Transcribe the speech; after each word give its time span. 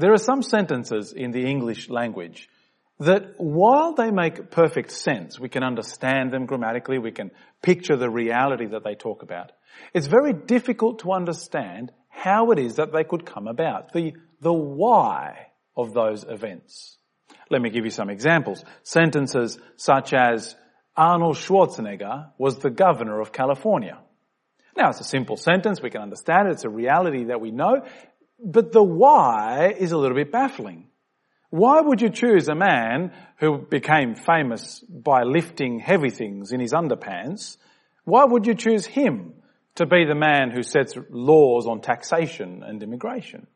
There 0.00 0.14
are 0.14 0.18
some 0.18 0.42
sentences 0.42 1.12
in 1.12 1.30
the 1.30 1.44
English 1.44 1.90
language 1.90 2.48
that 3.00 3.34
while 3.36 3.92
they 3.92 4.10
make 4.10 4.50
perfect 4.50 4.92
sense, 4.92 5.38
we 5.38 5.50
can 5.50 5.62
understand 5.62 6.32
them 6.32 6.46
grammatically, 6.46 6.98
we 6.98 7.12
can 7.12 7.30
picture 7.62 7.96
the 7.96 8.08
reality 8.08 8.66
that 8.68 8.82
they 8.82 8.94
talk 8.94 9.22
about. 9.22 9.52
It's 9.92 10.06
very 10.06 10.32
difficult 10.32 11.00
to 11.00 11.12
understand 11.12 11.92
how 12.08 12.50
it 12.50 12.58
is 12.58 12.76
that 12.76 12.92
they 12.92 13.04
could 13.04 13.26
come 13.26 13.46
about, 13.46 13.92
the, 13.92 14.14
the 14.40 14.52
why 14.52 15.48
of 15.76 15.92
those 15.92 16.24
events. 16.28 16.96
Let 17.50 17.60
me 17.60 17.68
give 17.68 17.84
you 17.84 17.90
some 17.90 18.08
examples. 18.08 18.64
Sentences 18.82 19.58
such 19.76 20.14
as, 20.14 20.56
Arnold 20.96 21.36
Schwarzenegger 21.36 22.32
was 22.38 22.58
the 22.58 22.70
governor 22.70 23.20
of 23.20 23.32
California. 23.32 23.98
Now 24.76 24.90
it's 24.90 25.00
a 25.00 25.04
simple 25.04 25.36
sentence, 25.36 25.82
we 25.82 25.90
can 25.90 26.00
understand 26.00 26.48
it, 26.48 26.52
it's 26.52 26.64
a 26.64 26.70
reality 26.70 27.24
that 27.24 27.40
we 27.40 27.50
know, 27.50 27.84
but 28.44 28.72
the 28.72 28.82
why 28.82 29.74
is 29.78 29.92
a 29.92 29.98
little 29.98 30.16
bit 30.16 30.32
baffling. 30.32 30.86
Why 31.50 31.80
would 31.80 32.00
you 32.00 32.10
choose 32.10 32.48
a 32.48 32.54
man 32.54 33.12
who 33.38 33.58
became 33.58 34.14
famous 34.14 34.80
by 34.80 35.24
lifting 35.24 35.80
heavy 35.80 36.10
things 36.10 36.52
in 36.52 36.60
his 36.60 36.72
underpants? 36.72 37.56
Why 38.04 38.24
would 38.24 38.46
you 38.46 38.54
choose 38.54 38.86
him 38.86 39.34
to 39.74 39.86
be 39.86 40.04
the 40.04 40.14
man 40.14 40.50
who 40.50 40.62
sets 40.62 40.94
laws 41.10 41.66
on 41.66 41.80
taxation 41.80 42.62
and 42.64 42.82
immigration? 42.82 43.46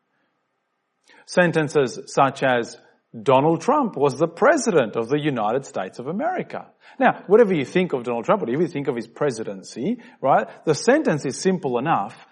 Sentences 1.25 1.99
such 2.07 2.43
as, 2.43 2.77
Donald 3.23 3.61
Trump 3.61 3.95
was 3.95 4.17
the 4.17 4.27
president 4.27 4.97
of 4.97 5.07
the 5.07 5.19
United 5.19 5.65
States 5.65 5.99
of 5.99 6.07
America. 6.07 6.67
Now, 6.99 7.23
whatever 7.27 7.53
you 7.53 7.63
think 7.63 7.93
of 7.93 8.03
Donald 8.03 8.25
Trump, 8.25 8.41
whatever 8.41 8.61
you 8.61 8.67
think 8.67 8.89
of 8.89 8.95
his 8.97 9.07
presidency, 9.07 10.01
right, 10.19 10.47
the 10.65 10.75
sentence 10.75 11.25
is 11.25 11.39
simple 11.39 11.77
enough, 11.77 12.27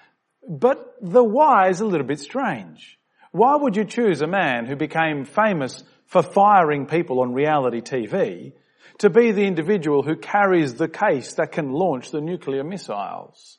but 0.48 0.96
the 1.02 1.24
why 1.24 1.70
is 1.70 1.82
a 1.82 1.86
little 1.86 2.08
bit 2.08 2.20
strange. 2.20 2.98
Why 3.32 3.56
would 3.56 3.76
you 3.76 3.86
choose 3.86 4.22
a 4.22 4.28
man 4.28 4.66
who 4.66 4.76
became 4.76 5.26
famous 5.26 5.84
for 6.06 6.22
firing 6.22 6.86
people 6.86 7.22
on 7.22 7.34
reality 7.34 7.82
TV 7.82 8.54
to 9.00 9.09
be 9.09 9.32
the 9.32 9.45
individual 9.45 10.04
who 10.04 10.16
carries 10.16 10.76
the 10.76 10.88
case 10.88 11.34
that 11.34 11.52
can 11.52 11.72
launch 11.72 12.12
the 12.12 12.22
nuclear 12.22 12.64
missiles? 12.64 13.58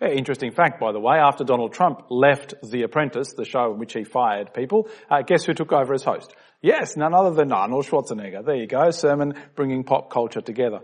Interesting 0.00 0.52
fact, 0.52 0.80
by 0.80 0.92
the 0.92 1.00
way, 1.00 1.16
after 1.18 1.42
Donald 1.42 1.72
Trump 1.72 2.06
left 2.10 2.54
The 2.62 2.82
Apprentice, 2.82 3.32
the 3.32 3.44
show 3.44 3.72
in 3.72 3.78
which 3.78 3.92
he 3.92 4.04
fired 4.04 4.54
people, 4.54 4.88
uh, 5.10 5.22
guess 5.22 5.44
who 5.44 5.54
took 5.54 5.72
over 5.72 5.94
as 5.94 6.04
host? 6.04 6.32
Yes, 6.60 6.96
none 6.96 7.14
other 7.14 7.34
than 7.34 7.52
Arnold 7.52 7.86
Schwarzenegger. 7.86 8.44
There 8.44 8.54
you 8.54 8.68
go, 8.68 8.90
sermon 8.92 9.34
bringing 9.56 9.82
pop 9.82 10.10
culture 10.10 10.40
together. 10.40 10.80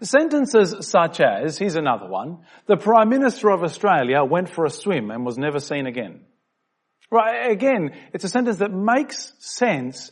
Sentences 0.00 0.86
such 0.88 1.20
as, 1.20 1.58
here's 1.58 1.76
another 1.76 2.06
one, 2.06 2.38
the 2.66 2.76
Prime 2.76 3.08
Minister 3.08 3.50
of 3.50 3.62
Australia 3.62 4.22
went 4.24 4.48
for 4.48 4.64
a 4.64 4.70
swim 4.70 5.10
and 5.10 5.24
was 5.24 5.38
never 5.38 5.60
seen 5.60 5.86
again. 5.86 6.24
Right, 7.10 7.50
again, 7.50 7.92
it's 8.12 8.24
a 8.24 8.28
sentence 8.28 8.58
that 8.58 8.72
makes 8.72 9.32
sense 9.38 10.10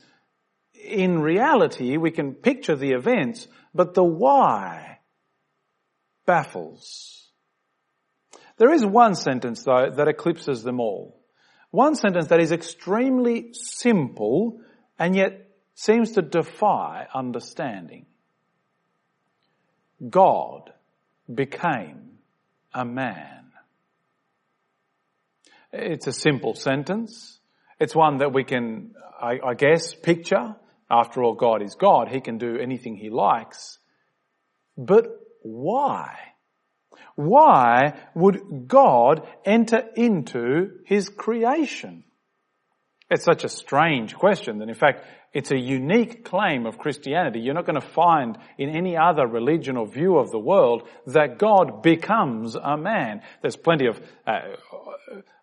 in 0.74 1.20
reality. 1.20 1.96
We 1.96 2.10
can 2.10 2.34
picture 2.34 2.76
the 2.76 2.92
events, 2.92 3.48
but 3.74 3.94
the 3.94 4.04
why 4.04 4.98
baffles. 6.26 7.30
There 8.56 8.72
is 8.72 8.84
one 8.86 9.14
sentence 9.14 9.64
though 9.64 9.90
that 9.94 10.08
eclipses 10.08 10.62
them 10.62 10.80
all. 10.80 11.20
One 11.70 11.96
sentence 11.96 12.28
that 12.28 12.40
is 12.40 12.52
extremely 12.52 13.50
simple 13.52 14.60
and 14.98 15.16
yet 15.16 15.48
seems 15.74 16.12
to 16.12 16.22
defy 16.22 17.08
understanding. 17.12 18.06
God 20.10 20.72
became 21.32 22.18
a 22.72 22.84
man. 22.84 23.52
It's 25.72 26.06
a 26.06 26.12
simple 26.12 26.54
sentence. 26.54 27.38
It's 27.80 27.94
one 27.94 28.18
that 28.18 28.32
we 28.32 28.44
can, 28.44 28.94
I, 29.20 29.38
I 29.44 29.54
guess, 29.54 29.94
picture. 29.94 30.56
After 30.90 31.22
all, 31.22 31.34
God 31.34 31.62
is 31.62 31.74
God. 31.74 32.08
He 32.08 32.20
can 32.20 32.38
do 32.38 32.56
anything 32.58 32.96
He 32.96 33.10
likes. 33.10 33.78
But 34.76 35.06
why? 35.42 36.16
Why 37.16 37.94
would 38.14 38.68
God 38.68 39.26
enter 39.44 39.82
into 39.96 40.78
His 40.84 41.08
creation? 41.08 42.04
It's 43.10 43.24
such 43.24 43.44
a 43.44 43.48
strange 43.48 44.14
question 44.14 44.58
that 44.58 44.68
in 44.68 44.74
fact 44.74 45.04
it's 45.34 45.50
a 45.50 45.58
unique 45.58 46.24
claim 46.24 46.64
of 46.64 46.78
Christianity. 46.78 47.40
You're 47.40 47.54
not 47.54 47.66
going 47.66 47.80
to 47.80 47.86
find 47.86 48.38
in 48.56 48.70
any 48.70 48.96
other 48.96 49.26
religion 49.26 49.76
or 49.76 49.84
view 49.84 50.16
of 50.16 50.30
the 50.30 50.38
world 50.38 50.88
that 51.08 51.38
God 51.38 51.82
becomes 51.82 52.54
a 52.54 52.76
man. 52.76 53.20
There's 53.42 53.56
plenty 53.56 53.88
of, 53.88 54.00
uh, 54.28 54.40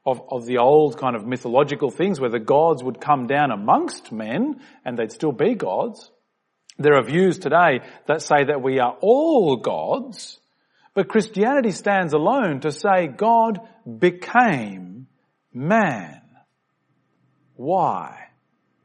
of, 0.05 0.21
of 0.31 0.45
the 0.45 0.59
old 0.59 0.97
kind 0.97 1.17
of 1.17 1.27
mythological 1.27 1.91
things 1.91 2.21
where 2.21 2.29
the 2.29 2.39
gods 2.39 2.81
would 2.81 3.01
come 3.01 3.27
down 3.27 3.51
amongst 3.51 4.13
men 4.13 4.61
and 4.85 4.97
they'd 4.97 5.11
still 5.11 5.33
be 5.33 5.55
gods. 5.55 6.09
There 6.79 6.95
are 6.95 7.03
views 7.03 7.37
today 7.37 7.81
that 8.07 8.21
say 8.21 8.45
that 8.45 8.63
we 8.63 8.79
are 8.79 8.95
all 9.01 9.57
gods, 9.57 10.39
but 10.93 11.09
Christianity 11.09 11.71
stands 11.71 12.13
alone 12.13 12.61
to 12.61 12.71
say 12.71 13.07
God 13.07 13.59
became 13.99 15.07
man. 15.53 16.21
Why? 17.55 18.30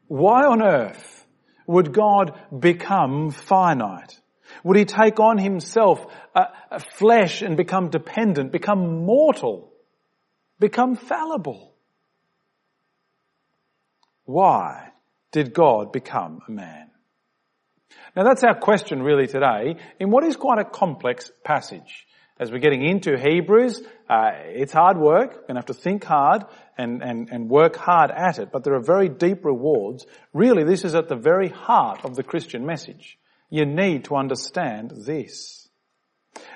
Why 0.08 0.44
on 0.44 0.62
earth 0.62 1.26
would 1.66 1.92
God 1.92 2.38
become 2.56 3.30
finite? 3.30 4.20
Would 4.64 4.76
he 4.76 4.84
take 4.84 5.20
on 5.20 5.38
himself 5.38 6.06
a, 6.34 6.46
a 6.70 6.80
flesh 6.80 7.42
and 7.42 7.56
become 7.56 7.90
dependent, 7.90 8.52
become 8.52 9.04
mortal, 9.04 9.72
become 10.58 10.94
fallible? 10.94 11.74
Why 14.24 14.90
did 15.32 15.52
God 15.52 15.92
become 15.92 16.40
a 16.48 16.50
man? 16.50 16.90
Now 18.14 18.24
that's 18.24 18.44
our 18.44 18.58
question 18.58 19.02
really 19.02 19.26
today 19.26 19.76
in 20.00 20.10
what 20.10 20.24
is 20.24 20.36
quite 20.36 20.58
a 20.58 20.64
complex 20.64 21.30
passage. 21.44 22.06
As 22.38 22.50
we're 22.50 22.58
getting 22.58 22.86
into 22.86 23.16
Hebrews, 23.16 23.80
uh, 24.10 24.30
it's 24.44 24.72
hard 24.72 24.98
work. 24.98 25.30
We're 25.30 25.40
going 25.40 25.54
to 25.54 25.60
have 25.60 25.66
to 25.66 25.74
think 25.74 26.04
hard 26.04 26.44
and, 26.76 27.02
and, 27.02 27.30
and 27.30 27.48
work 27.48 27.76
hard 27.76 28.10
at 28.10 28.38
it, 28.38 28.50
but 28.52 28.62
there 28.62 28.74
are 28.74 28.82
very 28.82 29.08
deep 29.08 29.44
rewards. 29.44 30.06
Really, 30.34 30.64
this 30.64 30.84
is 30.84 30.94
at 30.94 31.08
the 31.08 31.16
very 31.16 31.48
heart 31.48 32.04
of 32.04 32.14
the 32.14 32.22
Christian 32.22 32.66
message. 32.66 33.18
You 33.48 33.64
need 33.64 34.04
to 34.04 34.16
understand 34.16 34.92
this. 35.06 35.66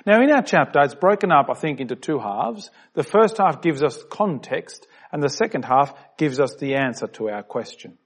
Now 0.05 0.21
in 0.21 0.31
our 0.31 0.43
chapter, 0.43 0.79
it's 0.81 0.93
broken 0.93 1.31
up, 1.31 1.47
I 1.49 1.55
think, 1.55 1.79
into 1.79 1.95
two 1.95 2.19
halves. 2.19 2.69
The 2.93 3.03
first 3.03 3.37
half 3.37 3.63
gives 3.63 3.81
us 3.81 4.03
context, 4.09 4.85
and 5.11 5.23
the 5.23 5.29
second 5.29 5.65
half 5.65 5.93
gives 6.17 6.39
us 6.39 6.55
the 6.59 6.75
answer 6.75 7.07
to 7.07 7.29
our 7.29 7.41
question. 7.41 7.97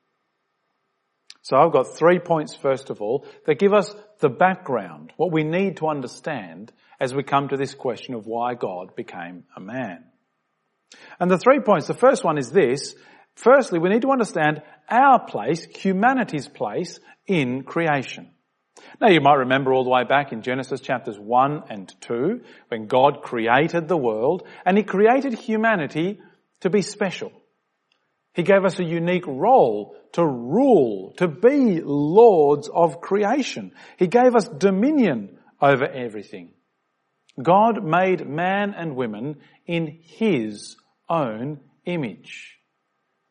So 1.41 1.57
I've 1.57 1.73
got 1.73 1.95
three 1.95 2.19
points 2.19 2.55
first 2.55 2.89
of 2.89 3.01
all 3.01 3.25
that 3.45 3.59
give 3.59 3.73
us 3.73 3.93
the 4.19 4.29
background, 4.29 5.13
what 5.17 5.31
we 5.31 5.43
need 5.43 5.77
to 5.77 5.87
understand 5.87 6.71
as 6.99 7.13
we 7.13 7.23
come 7.23 7.49
to 7.49 7.57
this 7.57 7.73
question 7.73 8.15
of 8.15 8.25
why 8.25 8.53
God 8.53 8.95
became 8.95 9.43
a 9.55 9.59
man. 9.59 10.05
And 11.19 11.29
the 11.29 11.37
three 11.37 11.59
points, 11.59 11.87
the 11.87 11.93
first 11.93 12.23
one 12.23 12.37
is 12.37 12.51
this. 12.51 12.95
Firstly, 13.35 13.79
we 13.79 13.89
need 13.89 14.03
to 14.03 14.11
understand 14.11 14.61
our 14.89 15.25
place, 15.25 15.65
humanity's 15.65 16.47
place 16.47 16.99
in 17.27 17.63
creation. 17.63 18.29
Now 19.01 19.09
you 19.09 19.21
might 19.21 19.35
remember 19.35 19.73
all 19.73 19.83
the 19.83 19.89
way 19.89 20.03
back 20.03 20.31
in 20.31 20.41
Genesis 20.41 20.81
chapters 20.81 21.17
1 21.17 21.63
and 21.69 21.93
2 22.01 22.41
when 22.69 22.87
God 22.87 23.21
created 23.21 23.87
the 23.87 23.97
world 23.97 24.47
and 24.65 24.77
He 24.77 24.83
created 24.83 25.33
humanity 25.33 26.19
to 26.61 26.69
be 26.69 26.81
special. 26.81 27.31
He 28.35 28.43
gave 28.43 28.65
us 28.65 28.79
a 28.79 28.83
unique 28.83 29.25
role 29.25 29.95
to 30.11 30.25
rule, 30.25 31.13
to 31.17 31.27
be 31.27 31.81
lords 31.81 32.69
of 32.73 32.99
creation. 32.99 33.71
He 33.97 34.07
gave 34.07 34.35
us 34.35 34.47
dominion 34.47 35.37
over 35.61 35.85
everything. 35.85 36.51
God 37.41 37.83
made 37.83 38.27
man 38.27 38.73
and 38.77 38.95
women 38.95 39.37
in 39.65 39.99
His 40.01 40.75
own 41.09 41.61
image. 41.85 42.59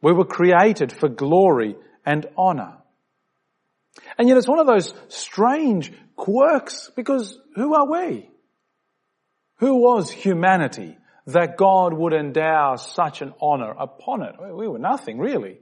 We 0.00 0.12
were 0.12 0.25
created 0.25 0.91
for 0.91 1.09
glory 1.09 1.76
and 2.06 2.26
honor. 2.37 2.78
And 4.19 4.26
yet 4.26 4.38
it's 4.38 4.49
one 4.49 4.58
of 4.58 4.67
those 4.67 4.94
strange 5.08 5.93
quirks 6.17 6.90
because 6.96 7.38
who 7.55 7.75
are 7.75 7.90
we? 7.90 8.31
Who 9.56 9.76
was 9.76 10.11
humanity 10.11 10.96
that 11.26 11.56
God 11.56 11.94
would 11.94 12.12
endow 12.12 12.76
such 12.76 13.23
an 13.23 13.32
honor 13.41 13.73
upon 13.79 14.23
it? 14.23 14.35
We 14.38 14.69
were 14.69 14.79
nothing 14.79 15.19
really 15.19 15.59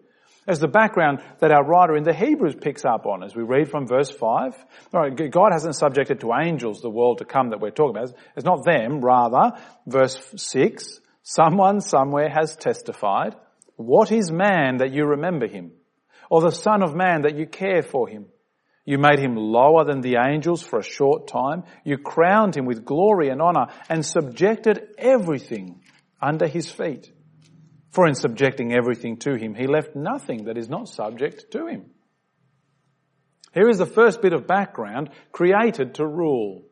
as 0.47 0.59
the 0.59 0.69
background 0.69 1.20
that 1.38 1.53
our 1.53 1.64
writer 1.64 1.97
in 1.97 2.05
the 2.05 2.14
Hebrews 2.14 2.56
picks 2.61 2.85
up 2.85 3.06
on 3.06 3.23
as 3.23 3.35
we 3.35 3.43
read 3.43 3.70
from 3.70 3.87
verse 3.87 4.11
5. 4.11 4.64
Right, 4.93 5.31
God 5.31 5.53
hasn't 5.53 5.76
subjected 5.76 6.20
to 6.20 6.32
angels 6.35 6.81
the 6.81 6.91
world 6.91 7.19
to 7.19 7.25
come 7.25 7.50
that 7.50 7.61
we're 7.61 7.70
talking 7.70 7.97
about. 7.97 8.14
It's 8.37 8.44
not 8.44 8.64
them, 8.64 9.00
rather, 9.00 9.53
verse 9.87 10.20
6, 10.37 11.00
someone 11.23 11.81
somewhere 11.81 12.29
has 12.29 12.56
testified, 12.56 13.37
what 13.76 14.11
is 14.11 14.31
man 14.31 14.79
that 14.79 14.93
you 14.93 15.05
remember 15.05 15.47
him? 15.47 15.73
Or 16.31 16.41
the 16.41 16.50
son 16.50 16.82
of 16.82 16.94
man 16.94 17.23
that 17.23 17.37
you 17.37 17.47
care 17.47 17.82
for 17.82 18.09
him? 18.09 18.26
You 18.84 18.99
made 18.99 19.20
him 19.20 19.37
lower 19.37 19.84
than 19.84 20.00
the 20.00 20.17
angels 20.17 20.62
for 20.62 20.79
a 20.81 20.84
short 20.84 21.29
time. 21.29 21.64
You 21.84 21.99
crowned 21.99 22.56
him 22.56 22.67
with 22.67 22.84
glory 22.84 23.29
and 23.29 23.40
honor 23.40 23.69
and 23.88 24.05
subjected 24.05 24.88
everything 24.99 25.82
under 26.20 26.49
his 26.49 26.70
feet. 26.70 27.12
For 27.90 28.08
in 28.08 28.14
subjecting 28.14 28.73
everything 28.73 29.19
to 29.19 29.34
him, 29.34 29.55
he 29.55 29.67
left 29.67 29.94
nothing 29.94 30.44
that 30.44 30.56
is 30.56 30.69
not 30.69 30.88
subject 30.88 31.52
to 31.52 31.67
him. 31.67 31.90
Here 33.55 33.69
is 33.69 33.79
the 33.79 33.87
first 33.87 34.23
bit 34.23 34.32
of 34.32 34.46
background 34.46 35.11
created 35.31 35.96
to 35.96 36.06
rule. 36.06 36.62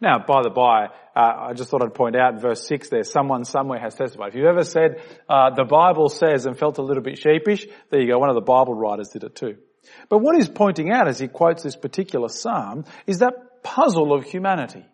Now, 0.00 0.24
by 0.26 0.42
the 0.42 0.50
by, 0.50 0.86
uh, 1.14 1.48
I 1.48 1.52
just 1.52 1.70
thought 1.70 1.82
I'd 1.82 1.94
point 1.94 2.16
out 2.16 2.40
verse 2.40 2.66
6 2.66 2.88
there, 2.88 3.04
someone 3.04 3.44
somewhere 3.44 3.78
has 3.78 3.94
testified. 3.94 4.28
If 4.28 4.36
you've 4.36 4.46
ever 4.46 4.64
said, 4.64 5.02
uh, 5.28 5.50
the 5.54 5.64
Bible 5.64 6.08
says 6.08 6.46
and 6.46 6.58
felt 6.58 6.78
a 6.78 6.82
little 6.82 7.02
bit 7.02 7.18
sheepish, 7.18 7.66
there 7.90 8.00
you 8.00 8.08
go, 8.08 8.18
one 8.18 8.28
of 8.28 8.34
the 8.34 8.40
Bible 8.40 8.74
writers 8.74 9.10
did 9.10 9.24
it 9.24 9.34
too. 9.34 9.58
But 10.08 10.18
what 10.18 10.36
he's 10.36 10.48
pointing 10.48 10.90
out 10.90 11.08
as 11.08 11.18
he 11.18 11.28
quotes 11.28 11.62
this 11.62 11.76
particular 11.76 12.28
psalm 12.28 12.84
is 13.06 13.18
that 13.18 13.62
puzzle 13.62 14.12
of 14.12 14.24
humanity. 14.24 14.84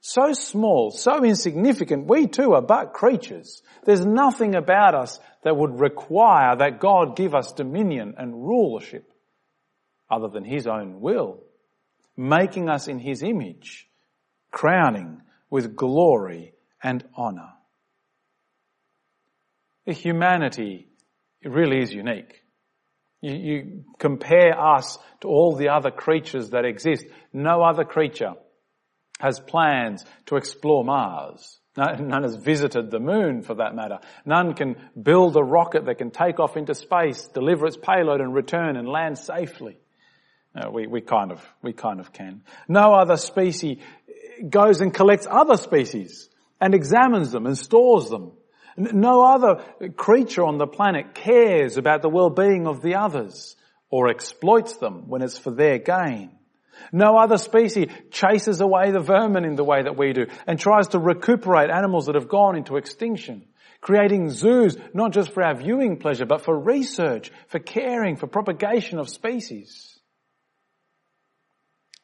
So 0.00 0.32
small, 0.32 0.90
so 0.90 1.24
insignificant, 1.24 2.06
we 2.06 2.28
too 2.28 2.54
are 2.54 2.62
but 2.62 2.92
creatures. 2.92 3.62
There's 3.84 4.06
nothing 4.06 4.54
about 4.54 4.94
us 4.94 5.18
that 5.42 5.56
would 5.56 5.80
require 5.80 6.56
that 6.56 6.80
God 6.80 7.16
give 7.16 7.34
us 7.34 7.52
dominion 7.52 8.14
and 8.16 8.34
rulership 8.34 9.12
other 10.10 10.28
than 10.28 10.44
His 10.44 10.66
own 10.66 11.00
will 11.00 11.42
making 12.18 12.68
us 12.68 12.88
in 12.88 12.98
His 12.98 13.22
image, 13.22 13.88
crowning 14.50 15.22
with 15.48 15.76
glory 15.76 16.52
and 16.82 17.04
honor. 17.16 17.52
The 19.86 19.92
humanity 19.92 20.88
really 21.44 21.80
is 21.80 21.92
unique. 21.92 22.42
You, 23.20 23.34
you, 23.34 23.84
compare 23.98 24.58
us 24.58 24.98
to 25.22 25.28
all 25.28 25.56
the 25.56 25.70
other 25.70 25.90
creatures 25.90 26.50
that 26.50 26.64
exist. 26.64 27.04
No 27.32 27.62
other 27.62 27.84
creature 27.84 28.34
has 29.18 29.40
plans 29.40 30.04
to 30.26 30.36
explore 30.36 30.84
Mars. 30.84 31.58
None 31.76 32.22
has 32.24 32.36
visited 32.36 32.90
the 32.90 32.98
moon 32.98 33.42
for 33.42 33.54
that 33.54 33.74
matter. 33.74 34.00
None 34.24 34.54
can 34.54 34.76
build 35.00 35.36
a 35.36 35.42
rocket 35.42 35.86
that 35.86 35.98
can 35.98 36.10
take 36.10 36.40
off 36.40 36.56
into 36.56 36.74
space, 36.74 37.28
deliver 37.28 37.66
its 37.66 37.76
payload 37.76 38.20
and 38.20 38.34
return 38.34 38.76
and 38.76 38.88
land 38.88 39.16
safely. 39.18 39.78
Uh, 40.56 40.70
we, 40.70 40.86
we 40.88 41.00
kind 41.00 41.30
of, 41.30 41.44
we 41.62 41.72
kind 41.72 42.00
of 42.00 42.12
can. 42.12 42.42
No 42.66 42.94
other 42.94 43.16
species 43.16 43.78
goes 44.48 44.80
and 44.80 44.92
collects 44.92 45.26
other 45.28 45.56
species 45.56 46.28
and 46.60 46.74
examines 46.74 47.30
them 47.30 47.46
and 47.46 47.56
stores 47.56 48.08
them. 48.08 48.32
No 48.78 49.24
other 49.24 49.64
creature 49.96 50.44
on 50.44 50.58
the 50.58 50.66
planet 50.66 51.14
cares 51.14 51.76
about 51.76 52.02
the 52.02 52.08
well-being 52.08 52.66
of 52.66 52.80
the 52.80 52.94
others 52.94 53.56
or 53.90 54.08
exploits 54.08 54.76
them 54.76 55.08
when 55.08 55.22
it's 55.22 55.38
for 55.38 55.50
their 55.50 55.78
gain. 55.78 56.30
No 56.92 57.18
other 57.18 57.38
species 57.38 57.90
chases 58.10 58.60
away 58.60 58.90
the 58.90 59.00
vermin 59.00 59.44
in 59.44 59.56
the 59.56 59.64
way 59.64 59.82
that 59.82 59.96
we 59.96 60.12
do 60.12 60.26
and 60.46 60.58
tries 60.58 60.88
to 60.88 60.98
recuperate 60.98 61.70
animals 61.70 62.06
that 62.06 62.14
have 62.14 62.28
gone 62.28 62.56
into 62.56 62.76
extinction. 62.76 63.46
Creating 63.80 64.30
zoos, 64.30 64.76
not 64.92 65.12
just 65.12 65.32
for 65.32 65.42
our 65.42 65.54
viewing 65.54 65.98
pleasure, 65.98 66.26
but 66.26 66.42
for 66.44 66.58
research, 66.58 67.30
for 67.48 67.58
caring, 67.58 68.16
for 68.16 68.26
propagation 68.26 68.98
of 68.98 69.08
species. 69.08 69.98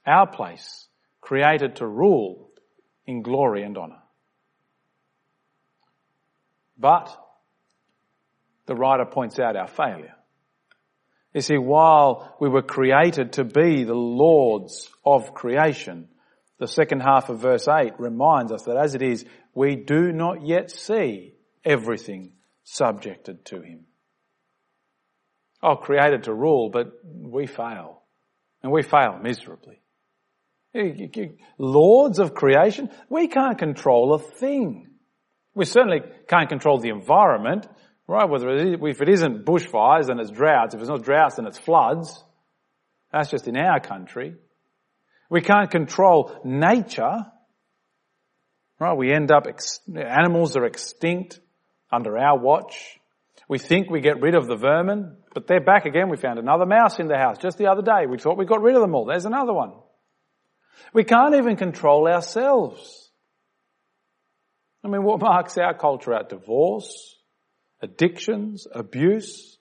Our 0.06 0.26
place, 0.26 0.88
created 1.20 1.76
to 1.76 1.86
rule 1.86 2.50
in 3.06 3.22
glory 3.22 3.62
and 3.62 3.76
honour. 3.76 4.03
But 6.84 7.16
the 8.66 8.74
writer 8.74 9.06
points 9.06 9.38
out 9.38 9.56
our 9.56 9.68
failure. 9.68 10.16
You 11.32 11.40
see, 11.40 11.56
while 11.56 12.36
we 12.42 12.50
were 12.50 12.60
created 12.60 13.32
to 13.32 13.44
be 13.44 13.84
the 13.84 13.94
lords 13.94 14.90
of 15.02 15.32
creation, 15.32 16.08
the 16.58 16.68
second 16.68 17.00
half 17.00 17.30
of 17.30 17.40
verse 17.40 17.66
8 17.68 17.94
reminds 17.98 18.52
us 18.52 18.64
that 18.64 18.76
as 18.76 18.94
it 18.94 19.00
is, 19.00 19.24
we 19.54 19.76
do 19.76 20.12
not 20.12 20.46
yet 20.46 20.70
see 20.70 21.36
everything 21.64 22.32
subjected 22.64 23.46
to 23.46 23.62
him. 23.62 23.86
Oh, 25.62 25.76
created 25.76 26.24
to 26.24 26.34
rule, 26.34 26.68
but 26.68 26.88
we 27.02 27.46
fail. 27.46 28.02
And 28.62 28.70
we 28.70 28.82
fail 28.82 29.18
miserably. 29.22 29.80
Lords 31.56 32.18
of 32.18 32.34
creation, 32.34 32.90
we 33.08 33.28
can't 33.28 33.56
control 33.56 34.12
a 34.12 34.18
thing. 34.18 34.93
We 35.54 35.64
certainly 35.64 36.00
can't 36.28 36.48
control 36.48 36.78
the 36.78 36.88
environment, 36.88 37.66
right? 38.08 38.28
Whether 38.28 38.48
it 38.50 38.66
is, 38.66 38.78
if 38.82 39.02
it 39.02 39.08
isn't 39.08 39.44
bushfires, 39.44 40.06
then 40.06 40.18
it's 40.18 40.30
droughts. 40.30 40.74
If 40.74 40.80
it's 40.80 40.90
not 40.90 41.02
droughts, 41.02 41.36
then 41.36 41.46
it's 41.46 41.58
floods. 41.58 42.22
That's 43.12 43.30
just 43.30 43.46
in 43.46 43.56
our 43.56 43.78
country. 43.80 44.34
We 45.30 45.40
can't 45.40 45.70
control 45.70 46.36
nature, 46.44 47.26
right? 48.80 48.96
We 48.96 49.12
end 49.12 49.30
up, 49.30 49.46
ex- 49.46 49.80
animals 49.94 50.56
are 50.56 50.64
extinct 50.64 51.40
under 51.92 52.18
our 52.18 52.38
watch. 52.38 52.98
We 53.48 53.58
think 53.58 53.90
we 53.90 54.00
get 54.00 54.20
rid 54.20 54.34
of 54.34 54.46
the 54.46 54.56
vermin, 54.56 55.16
but 55.34 55.46
they're 55.46 55.60
back 55.60 55.86
again. 55.86 56.08
We 56.08 56.16
found 56.16 56.38
another 56.38 56.66
mouse 56.66 56.98
in 56.98 57.08
the 57.08 57.16
house 57.16 57.38
just 57.38 57.58
the 57.58 57.66
other 57.66 57.82
day. 57.82 58.06
We 58.08 58.18
thought 58.18 58.38
we 58.38 58.46
got 58.46 58.62
rid 58.62 58.74
of 58.74 58.80
them 58.80 58.94
all. 58.94 59.04
There's 59.04 59.26
another 59.26 59.52
one. 59.52 59.72
We 60.92 61.04
can't 61.04 61.34
even 61.34 61.56
control 61.56 62.08
ourselves. 62.08 63.03
I 64.84 64.88
mean, 64.88 65.02
what 65.02 65.20
marks 65.20 65.56
our 65.56 65.74
culture 65.74 66.12
out? 66.12 66.28
Divorce, 66.28 67.16
addictions, 67.80 68.66
abuse. 68.70 69.56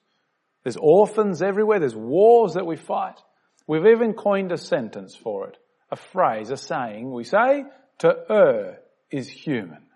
There's 0.62 0.76
orphans 0.76 1.40
everywhere. 1.40 1.80
There's 1.80 1.96
wars 1.96 2.54
that 2.54 2.66
we 2.66 2.76
fight. 2.76 3.18
We've 3.66 3.86
even 3.86 4.12
coined 4.12 4.52
a 4.52 4.58
sentence 4.58 5.16
for 5.16 5.48
it. 5.48 5.56
A 5.90 5.96
phrase, 5.96 6.50
a 6.50 6.56
saying. 6.56 7.10
We 7.10 7.24
say, 7.24 7.64
to 8.00 8.16
err 8.28 8.80
is 9.10 9.28
human. 9.28 9.86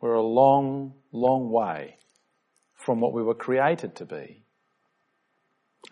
We're 0.00 0.14
a 0.14 0.22
long, 0.22 0.94
long 1.12 1.50
way 1.50 1.96
from 2.74 3.00
what 3.00 3.12
we 3.12 3.22
were 3.22 3.34
created 3.34 3.96
to 3.96 4.06
be. 4.06 4.44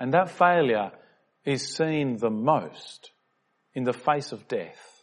And 0.01 0.15
that 0.15 0.31
failure 0.31 0.93
is 1.45 1.75
seen 1.75 2.17
the 2.17 2.31
most 2.31 3.11
in 3.75 3.85
the 3.85 3.93
face 3.93 4.33
of 4.33 4.49
death. 4.49 4.94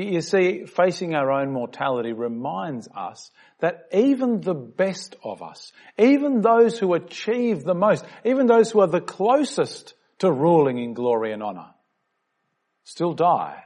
You 0.00 0.20
see, 0.20 0.64
facing 0.64 1.16
our 1.16 1.32
own 1.32 1.50
mortality 1.50 2.12
reminds 2.12 2.86
us 2.86 3.32
that 3.58 3.88
even 3.92 4.40
the 4.40 4.54
best 4.54 5.16
of 5.24 5.42
us, 5.42 5.72
even 5.98 6.40
those 6.40 6.78
who 6.78 6.94
achieve 6.94 7.64
the 7.64 7.74
most, 7.74 8.04
even 8.24 8.46
those 8.46 8.70
who 8.70 8.78
are 8.78 8.86
the 8.86 9.00
closest 9.00 9.94
to 10.20 10.30
ruling 10.30 10.78
in 10.78 10.94
glory 10.94 11.32
and 11.32 11.42
honour, 11.42 11.74
still 12.84 13.12
die 13.12 13.64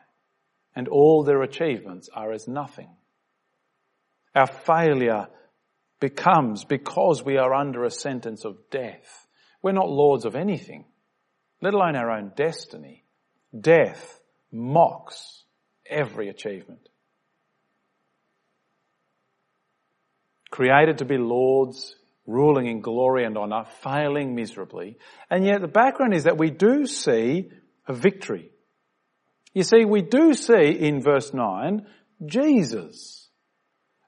and 0.75 0.89
all 0.89 1.23
their 1.23 1.43
achievements 1.43 2.09
are 2.15 2.33
as 2.33 2.49
nothing. 2.49 2.89
Our 4.35 4.47
failure 4.47 5.29
becomes 6.01 6.65
because 6.65 7.23
we 7.23 7.37
are 7.37 7.53
under 7.53 7.85
a 7.85 7.91
sentence 7.91 8.47
of 8.47 8.71
death. 8.71 9.27
We're 9.61 9.73
not 9.73 9.91
lords 9.91 10.25
of 10.25 10.35
anything, 10.35 10.87
let 11.61 11.75
alone 11.75 11.95
our 11.95 12.11
own 12.11 12.33
destiny. 12.35 13.05
Death 13.61 14.19
mocks 14.51 15.42
every 15.93 16.29
achievement. 16.29 16.89
Created 20.51 20.99
to 20.99 21.05
be 21.05 21.17
lords, 21.19 21.95
ruling 22.27 22.67
in 22.67 22.81
glory 22.81 23.25
and 23.25 23.37
honour, 23.37 23.65
failing 23.83 24.35
miserably. 24.35 24.99
And 25.31 25.45
yet 25.45 25.61
the 25.61 25.69
background 25.69 26.15
is 26.15 26.25
that 26.25 26.39
we 26.39 26.51
do 26.51 26.87
see 26.87 27.51
a 27.87 27.93
victory. 27.93 28.51
You 29.55 29.63
see, 29.63 29.85
we 29.85 30.03
do 30.03 30.35
see 30.35 30.71
in 30.71 31.03
verse 31.03 31.33
9, 31.35 31.87
Jesus 32.25 33.29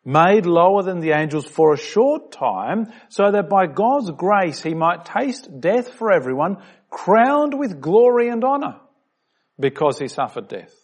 made 0.05 0.45
lower 0.45 0.83
than 0.83 1.01
the 1.01 1.13
angels 1.13 1.47
for 1.47 1.73
a 1.73 1.79
short 1.79 2.31
time 2.31 2.93
so 3.09 3.31
that 3.31 3.49
by 3.49 3.67
God's 3.67 4.11
grace 4.11 4.63
he 4.63 4.75
might 4.75 5.07
taste 5.07 5.49
death 5.61 5.95
for 5.95 6.13
everyone, 6.13 6.59
crowned 6.91 7.59
with 7.59 7.81
glory 7.81 8.29
and 8.29 8.45
honour 8.45 8.81
because 9.59 9.99
he 9.99 10.09
suffered 10.09 10.49
death. 10.49 10.75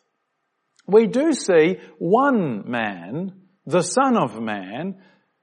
We 0.86 1.06
do 1.06 1.32
see 1.32 1.78
one 1.98 2.70
man, 2.70 3.32
the 3.66 3.82
son 3.82 4.16
of 4.16 4.40
man, 4.40 5.00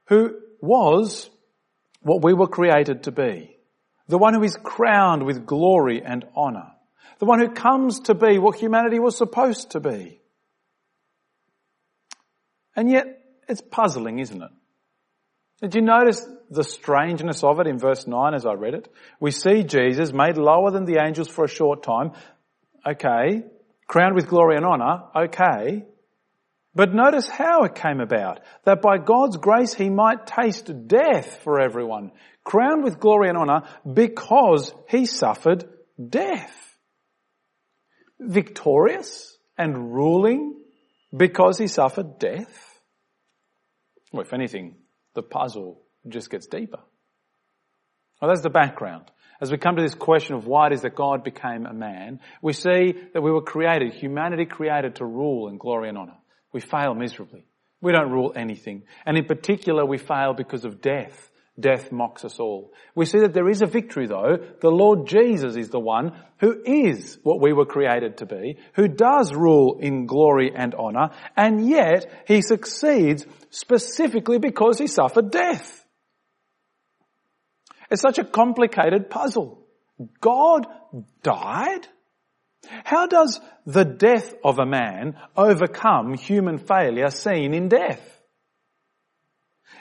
who 0.08 0.36
was 0.60 1.30
what 2.02 2.22
we 2.22 2.34
were 2.34 2.48
created 2.48 3.04
to 3.04 3.12
be. 3.12 3.56
The 4.08 4.18
one 4.18 4.34
who 4.34 4.42
is 4.42 4.56
crowned 4.62 5.24
with 5.24 5.46
glory 5.46 6.02
and 6.04 6.24
honor. 6.34 6.72
The 7.18 7.26
one 7.26 7.40
who 7.40 7.50
comes 7.50 8.00
to 8.00 8.14
be 8.14 8.38
what 8.38 8.58
humanity 8.58 8.98
was 8.98 9.16
supposed 9.16 9.72
to 9.72 9.80
be. 9.80 10.20
And 12.76 12.90
yet, 12.90 13.06
it's 13.48 13.60
puzzling, 13.60 14.18
isn't 14.20 14.42
it? 14.42 14.50
Did 15.60 15.74
you 15.74 15.82
notice 15.82 16.24
the 16.50 16.62
strangeness 16.62 17.42
of 17.42 17.58
it 17.58 17.66
in 17.66 17.78
verse 17.78 18.06
9 18.06 18.34
as 18.34 18.46
I 18.46 18.52
read 18.52 18.74
it? 18.74 18.88
We 19.20 19.32
see 19.32 19.64
Jesus 19.64 20.12
made 20.12 20.36
lower 20.36 20.70
than 20.70 20.84
the 20.84 21.02
angels 21.04 21.28
for 21.28 21.44
a 21.44 21.48
short 21.48 21.82
time, 21.82 22.12
Okay. 22.86 23.42
Crowned 23.88 24.14
with 24.14 24.28
glory 24.28 24.56
and 24.56 24.66
honor. 24.66 25.04
Okay. 25.16 25.84
But 26.74 26.94
notice 26.94 27.26
how 27.26 27.64
it 27.64 27.74
came 27.74 28.00
about. 28.00 28.40
That 28.64 28.82
by 28.82 28.98
God's 28.98 29.38
grace 29.38 29.74
he 29.74 29.88
might 29.90 30.26
taste 30.26 30.70
death 30.86 31.40
for 31.42 31.58
everyone. 31.58 32.12
Crowned 32.44 32.84
with 32.84 33.00
glory 33.00 33.28
and 33.30 33.38
honor 33.38 33.62
because 33.90 34.72
he 34.88 35.06
suffered 35.06 35.64
death. 36.08 36.54
Victorious 38.20 39.36
and 39.56 39.92
ruling 39.92 40.60
because 41.16 41.58
he 41.58 41.66
suffered 41.66 42.18
death. 42.18 42.80
Well, 44.12 44.22
if 44.22 44.32
anything, 44.32 44.76
the 45.14 45.22
puzzle 45.22 45.82
just 46.06 46.30
gets 46.30 46.46
deeper. 46.46 46.80
Well, 48.20 48.28
that's 48.28 48.42
the 48.42 48.50
background. 48.50 49.10
As 49.40 49.50
we 49.50 49.58
come 49.58 49.76
to 49.76 49.82
this 49.82 49.94
question 49.94 50.34
of 50.34 50.46
why 50.46 50.66
it 50.66 50.72
is 50.72 50.82
that 50.82 50.96
God 50.96 51.22
became 51.22 51.64
a 51.64 51.72
man, 51.72 52.20
we 52.42 52.52
see 52.52 52.94
that 53.14 53.22
we 53.22 53.30
were 53.30 53.42
created, 53.42 53.94
humanity 53.94 54.46
created 54.46 54.96
to 54.96 55.04
rule 55.04 55.48
in 55.48 55.58
glory 55.58 55.88
and 55.88 55.98
honor. 55.98 56.16
We 56.52 56.60
fail 56.60 56.94
miserably. 56.94 57.44
We 57.80 57.92
don't 57.92 58.10
rule 58.10 58.32
anything. 58.34 58.82
And 59.06 59.16
in 59.16 59.26
particular, 59.26 59.86
we 59.86 59.98
fail 59.98 60.34
because 60.34 60.64
of 60.64 60.80
death. 60.80 61.30
Death 61.58 61.90
mocks 61.90 62.24
us 62.24 62.38
all. 62.38 62.72
We 62.94 63.04
see 63.04 63.18
that 63.20 63.34
there 63.34 63.48
is 63.48 63.62
a 63.62 63.66
victory 63.66 64.06
though. 64.06 64.38
The 64.60 64.70
Lord 64.70 65.08
Jesus 65.08 65.56
is 65.56 65.70
the 65.70 65.80
one 65.80 66.12
who 66.38 66.62
is 66.64 67.18
what 67.24 67.40
we 67.40 67.52
were 67.52 67.66
created 67.66 68.18
to 68.18 68.26
be, 68.26 68.58
who 68.74 68.86
does 68.86 69.32
rule 69.34 69.78
in 69.80 70.06
glory 70.06 70.52
and 70.54 70.74
honor, 70.74 71.10
and 71.36 71.68
yet 71.68 72.24
he 72.28 72.42
succeeds 72.42 73.26
specifically 73.50 74.38
because 74.38 74.78
he 74.78 74.86
suffered 74.86 75.32
death. 75.32 75.84
It's 77.90 78.02
such 78.02 78.18
a 78.18 78.24
complicated 78.24 79.10
puzzle. 79.10 79.66
God 80.20 80.66
died? 81.22 81.86
How 82.84 83.06
does 83.06 83.40
the 83.66 83.84
death 83.84 84.34
of 84.44 84.58
a 84.58 84.66
man 84.66 85.16
overcome 85.36 86.14
human 86.14 86.58
failure 86.58 87.10
seen 87.10 87.54
in 87.54 87.68
death? 87.68 88.02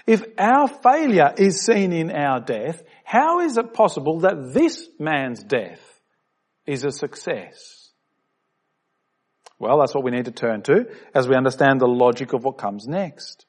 If 0.06 0.24
our 0.38 0.70
failure 0.70 1.34
is 1.38 1.66
seen 1.66 1.92
in 1.92 2.12
our 2.12 2.40
death, 2.40 2.82
how 3.04 3.42
is 3.42 3.58
it 3.58 3.74
possible 3.74 4.22
that 4.22 4.54
this 4.54 4.88
man's 5.00 5.44
death 5.44 5.82
is 6.66 6.86
a 6.86 6.92
success? 6.92 7.92
Well, 9.60 9.80
that's 9.80 9.94
what 9.94 10.04
we 10.04 10.12
need 10.12 10.26
to 10.26 10.32
turn 10.32 10.62
to 10.64 10.86
as 11.14 11.28
we 11.28 11.36
understand 11.36 11.82
the 11.82 11.88
logic 11.88 12.34
of 12.34 12.44
what 12.44 12.58
comes 12.58 12.88
next. 12.88 13.46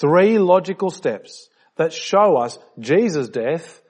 Three 0.00 0.38
logical 0.38 0.90
steps 0.90 1.48
that 1.76 1.92
show 1.92 2.38
us 2.38 2.58
Jesus' 2.78 3.28
death, 3.28 3.80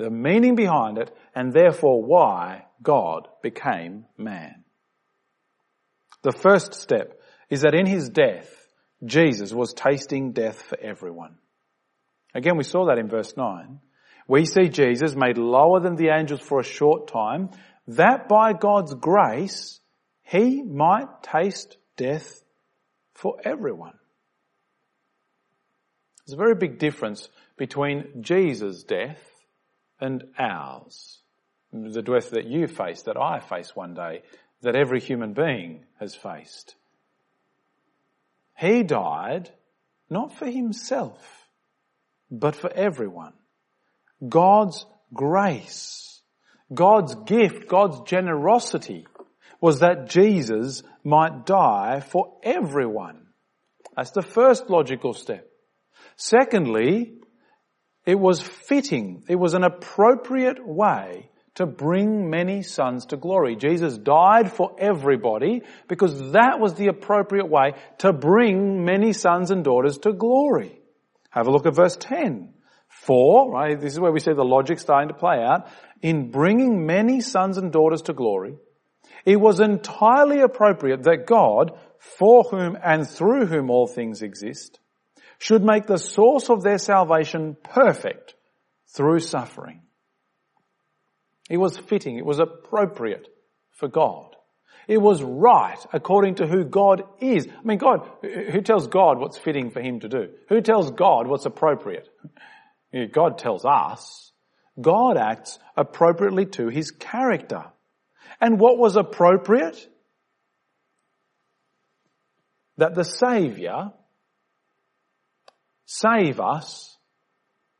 the 0.00 0.10
meaning 0.10 0.54
behind 0.54 0.96
it, 0.96 1.14
and 1.34 1.52
therefore 1.52 2.02
why 2.02 2.64
God 2.82 3.28
became 3.42 4.06
man. 4.16 4.64
The 6.22 6.32
first 6.32 6.72
step 6.72 7.20
is 7.50 7.60
that 7.60 7.74
in 7.74 7.84
his 7.84 8.08
death, 8.08 8.48
Jesus 9.04 9.52
was 9.52 9.74
tasting 9.74 10.32
death 10.32 10.62
for 10.62 10.78
everyone. 10.80 11.36
Again, 12.34 12.56
we 12.56 12.64
saw 12.64 12.86
that 12.86 12.96
in 12.96 13.08
verse 13.08 13.36
9. 13.36 13.78
We 14.26 14.46
see 14.46 14.70
Jesus 14.70 15.14
made 15.14 15.36
lower 15.36 15.80
than 15.80 15.96
the 15.96 16.08
angels 16.08 16.40
for 16.40 16.60
a 16.60 16.64
short 16.64 17.08
time, 17.08 17.50
that 17.88 18.26
by 18.26 18.54
God's 18.54 18.94
grace, 18.94 19.80
he 20.22 20.62
might 20.62 21.22
taste 21.22 21.76
death 21.98 22.42
for 23.12 23.36
everyone. 23.44 23.98
There's 26.26 26.34
a 26.34 26.42
very 26.42 26.54
big 26.54 26.78
difference 26.78 27.28
between 27.58 28.22
Jesus' 28.22 28.82
death 28.82 29.29
and 30.00 30.24
ours. 30.38 31.18
The 31.72 32.02
death 32.02 32.30
that 32.30 32.46
you 32.46 32.66
face, 32.66 33.02
that 33.02 33.16
I 33.16 33.38
face 33.38 33.76
one 33.76 33.94
day, 33.94 34.22
that 34.62 34.76
every 34.76 35.00
human 35.00 35.32
being 35.32 35.84
has 36.00 36.14
faced. 36.14 36.74
He 38.56 38.82
died 38.82 39.50
not 40.08 40.34
for 40.34 40.46
himself 40.46 41.40
but 42.30 42.54
for 42.54 42.72
everyone. 42.72 43.32
God's 44.26 44.86
grace, 45.12 46.20
God's 46.72 47.14
gift, 47.26 47.68
God's 47.68 48.08
generosity 48.08 49.06
was 49.60 49.80
that 49.80 50.08
Jesus 50.08 50.82
might 51.02 51.44
die 51.44 52.00
for 52.00 52.38
everyone. 52.42 53.26
That's 53.96 54.12
the 54.12 54.22
first 54.22 54.70
logical 54.70 55.14
step. 55.14 55.50
Secondly, 56.16 57.14
it 58.10 58.18
was 58.18 58.42
fitting, 58.42 59.22
it 59.28 59.36
was 59.36 59.54
an 59.54 59.62
appropriate 59.62 60.66
way 60.66 61.30
to 61.54 61.64
bring 61.64 62.28
many 62.28 62.62
sons 62.62 63.06
to 63.06 63.16
glory. 63.16 63.54
Jesus 63.54 63.96
died 63.98 64.52
for 64.52 64.74
everybody 64.80 65.62
because 65.86 66.32
that 66.32 66.58
was 66.58 66.74
the 66.74 66.88
appropriate 66.88 67.48
way 67.48 67.74
to 67.98 68.12
bring 68.12 68.84
many 68.84 69.12
sons 69.12 69.52
and 69.52 69.62
daughters 69.62 69.98
to 69.98 70.12
glory. 70.12 70.80
Have 71.30 71.46
a 71.46 71.52
look 71.52 71.66
at 71.66 71.76
verse 71.76 71.96
10. 72.00 72.52
For, 72.88 73.52
right, 73.52 73.80
this 73.80 73.92
is 73.92 74.00
where 74.00 74.10
we 74.10 74.18
see 74.18 74.32
the 74.32 74.42
logic 74.42 74.80
starting 74.80 75.10
to 75.10 75.14
play 75.14 75.36
out, 75.36 75.68
in 76.02 76.32
bringing 76.32 76.86
many 76.86 77.20
sons 77.20 77.58
and 77.58 77.70
daughters 77.70 78.02
to 78.02 78.12
glory, 78.12 78.56
it 79.24 79.36
was 79.36 79.60
entirely 79.60 80.40
appropriate 80.40 81.04
that 81.04 81.26
God, 81.26 81.78
for 82.00 82.42
whom 82.42 82.76
and 82.82 83.08
through 83.08 83.46
whom 83.46 83.70
all 83.70 83.86
things 83.86 84.22
exist, 84.22 84.79
should 85.40 85.64
make 85.64 85.86
the 85.86 85.98
source 85.98 86.50
of 86.50 86.62
their 86.62 86.78
salvation 86.78 87.56
perfect 87.64 88.34
through 88.94 89.20
suffering. 89.20 89.80
It 91.48 91.56
was 91.56 91.78
fitting, 91.78 92.18
it 92.18 92.26
was 92.26 92.38
appropriate 92.38 93.26
for 93.72 93.88
God. 93.88 94.36
It 94.86 95.00
was 95.00 95.22
right 95.22 95.78
according 95.92 96.36
to 96.36 96.46
who 96.46 96.64
God 96.64 97.04
is. 97.20 97.48
I 97.48 97.62
mean, 97.64 97.78
God, 97.78 98.06
who 98.22 98.60
tells 98.60 98.88
God 98.88 99.18
what's 99.18 99.38
fitting 99.38 99.70
for 99.70 99.80
him 99.80 100.00
to 100.00 100.08
do? 100.08 100.28
Who 100.48 100.60
tells 100.60 100.90
God 100.90 101.26
what's 101.26 101.46
appropriate? 101.46 102.08
God 103.12 103.38
tells 103.38 103.64
us. 103.64 104.32
God 104.80 105.16
acts 105.16 105.58
appropriately 105.76 106.46
to 106.46 106.68
his 106.68 106.90
character. 106.90 107.64
And 108.40 108.60
what 108.60 108.78
was 108.78 108.96
appropriate? 108.96 109.88
That 112.76 112.94
the 112.94 113.04
Saviour 113.04 113.92
save 115.90 116.40
us 116.40 116.96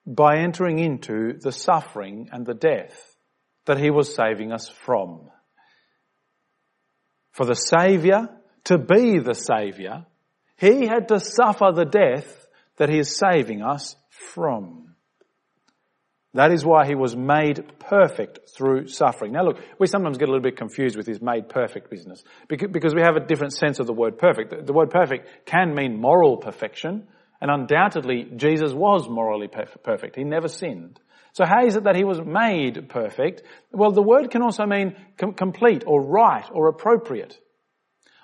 by 0.07 0.38
entering 0.38 0.79
into 0.79 1.35
the 1.38 1.52
suffering 1.52 2.29
and 2.33 2.45
the 2.45 2.55
death 2.55 3.17
that 3.67 3.79
he 3.79 3.90
was 3.90 4.14
saving 4.14 4.52
us 4.52 4.69
from 4.69 5.31
for 7.33 7.47
the 7.47 7.55
Saviour 7.55 8.29
to 8.64 8.79
be 8.79 9.19
the 9.19 9.35
Saviour, 9.35 10.07
He 10.57 10.87
had 10.87 11.09
to 11.09 11.21
suffer 11.21 11.73
the 11.73 11.85
death 11.85 12.47
that 12.76 12.88
He 12.88 12.99
is 12.99 13.17
saving 13.17 13.62
us 13.62 13.97
from. 14.33 14.95
That 16.35 16.52
is 16.52 16.64
why 16.64 16.87
He 16.87 16.95
was 16.95 17.17
made 17.17 17.79
perfect 17.79 18.50
through 18.55 18.88
suffering. 18.88 19.33
Now 19.33 19.45
look, 19.45 19.59
we 19.79 19.87
sometimes 19.87 20.19
get 20.19 20.29
a 20.29 20.33
little 20.33 20.43
bit 20.43 20.57
confused 20.57 20.97
with 20.97 21.07
His 21.07 21.21
made 21.21 21.49
perfect 21.49 21.90
business 21.90 22.23
because 22.49 22.95
we 22.95 23.02
have 23.02 23.17
a 23.17 23.26
different 23.26 23.55
sense 23.55 23.79
of 23.79 23.87
the 23.87 23.95
word 23.95 24.19
perfect. 24.19 24.67
The 24.67 24.73
word 24.73 24.90
perfect 24.90 25.47
can 25.47 25.75
mean 25.75 26.00
moral 26.00 26.37
perfection, 26.37 27.09
and 27.40 27.50
undoubtedly 27.50 28.28
Jesus 28.37 28.73
was 28.73 29.09
morally 29.09 29.49
perfect. 29.49 30.16
He 30.16 30.25
never 30.25 30.49
sinned. 30.49 31.00
So 31.32 31.44
how 31.44 31.64
is 31.64 31.76
it 31.76 31.85
that 31.85 31.97
he 31.97 32.04
was 32.04 32.20
made 32.20 32.88
perfect? 32.88 33.42
Well, 33.73 33.92
the 33.92 34.02
word 34.02 34.30
can 34.30 34.42
also 34.42 34.66
mean 34.66 34.97
com- 35.16 35.35
complete 35.35 35.85
or 35.87 36.02
right 36.02 36.49
or 36.52 36.68
appropriate. 36.68 37.38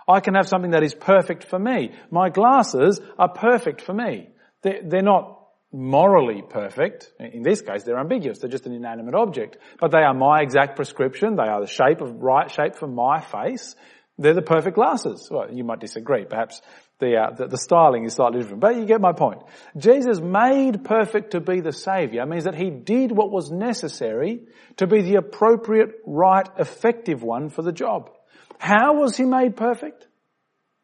I 0.08 0.20
can 0.20 0.34
have 0.34 0.48
something 0.48 0.72
that 0.72 0.82
is 0.82 0.94
perfect 0.94 1.44
for 1.44 1.58
me. 1.58 1.92
My 2.10 2.30
glasses 2.30 3.00
are 3.18 3.28
perfect 3.28 3.82
for 3.82 3.92
me. 3.92 4.28
They're, 4.62 4.80
they're 4.84 5.02
not 5.02 5.36
morally 5.72 6.42
perfect. 6.48 7.12
In 7.18 7.42
this 7.42 7.60
case, 7.60 7.82
they're 7.82 7.98
ambiguous. 7.98 8.38
They're 8.38 8.50
just 8.50 8.66
an 8.66 8.72
inanimate 8.72 9.14
object. 9.14 9.58
But 9.80 9.90
they 9.90 9.98
are 9.98 10.14
my 10.14 10.42
exact 10.42 10.76
prescription. 10.76 11.36
They 11.36 11.42
are 11.42 11.60
the 11.60 11.66
shape 11.66 12.00
of 12.00 12.22
right 12.22 12.50
shape 12.50 12.76
for 12.76 12.86
my 12.86 13.20
face. 13.20 13.74
They're 14.18 14.34
the 14.34 14.42
perfect 14.42 14.76
glasses. 14.76 15.28
Well, 15.30 15.52
you 15.52 15.62
might 15.62 15.80
disagree. 15.80 16.24
Perhaps 16.24 16.62
the, 17.00 17.16
uh, 17.16 17.34
the, 17.34 17.48
the, 17.48 17.58
styling 17.58 18.04
is 18.04 18.14
slightly 18.14 18.40
different, 18.40 18.60
but 18.60 18.76
you 18.76 18.86
get 18.86 19.00
my 19.00 19.12
point. 19.12 19.42
Jesus 19.76 20.20
made 20.20 20.84
perfect 20.84 21.32
to 21.32 21.40
be 21.40 21.60
the 21.60 21.72
Saviour 21.72 22.24
means 22.24 22.44
that 22.44 22.54
He 22.54 22.70
did 22.70 23.12
what 23.12 23.30
was 23.30 23.50
necessary 23.50 24.40
to 24.78 24.86
be 24.86 25.02
the 25.02 25.16
appropriate, 25.16 25.90
right, 26.06 26.48
effective 26.58 27.22
one 27.22 27.50
for 27.50 27.60
the 27.60 27.72
job. 27.72 28.10
How 28.58 28.94
was 28.94 29.18
He 29.18 29.24
made 29.24 29.54
perfect? 29.54 30.06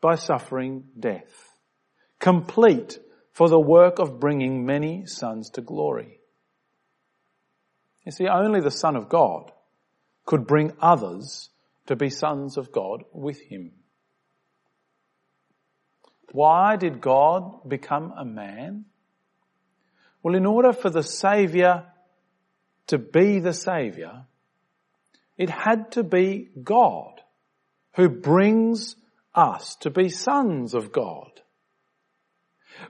By 0.02 0.16
suffering 0.16 0.84
death. 0.98 1.32
Complete 2.18 2.98
for 3.32 3.48
the 3.48 3.60
work 3.60 3.98
of 3.98 4.20
bringing 4.20 4.66
many 4.66 5.06
sons 5.06 5.50
to 5.50 5.62
glory. 5.62 6.20
You 8.04 8.12
see, 8.12 8.26
only 8.28 8.60
the 8.60 8.70
Son 8.70 8.96
of 8.96 9.08
God 9.08 9.52
could 10.26 10.46
bring 10.46 10.72
others 10.80 11.48
to 11.86 11.96
be 11.96 12.10
sons 12.10 12.56
of 12.56 12.72
God 12.72 13.04
with 13.12 13.40
Him. 13.40 13.72
Why 16.32 16.76
did 16.76 17.00
God 17.00 17.68
become 17.68 18.12
a 18.16 18.24
man? 18.24 18.86
Well, 20.22 20.34
in 20.34 20.46
order 20.46 20.72
for 20.72 20.88
the 20.88 21.02
Saviour 21.02 21.84
to 22.86 22.98
be 22.98 23.38
the 23.38 23.52
Saviour, 23.52 24.26
it 25.36 25.50
had 25.50 25.92
to 25.92 26.02
be 26.02 26.48
God 26.62 27.20
who 27.94 28.08
brings 28.08 28.96
us 29.34 29.76
to 29.76 29.90
be 29.90 30.08
sons 30.08 30.74
of 30.74 30.92
God. 30.92 31.30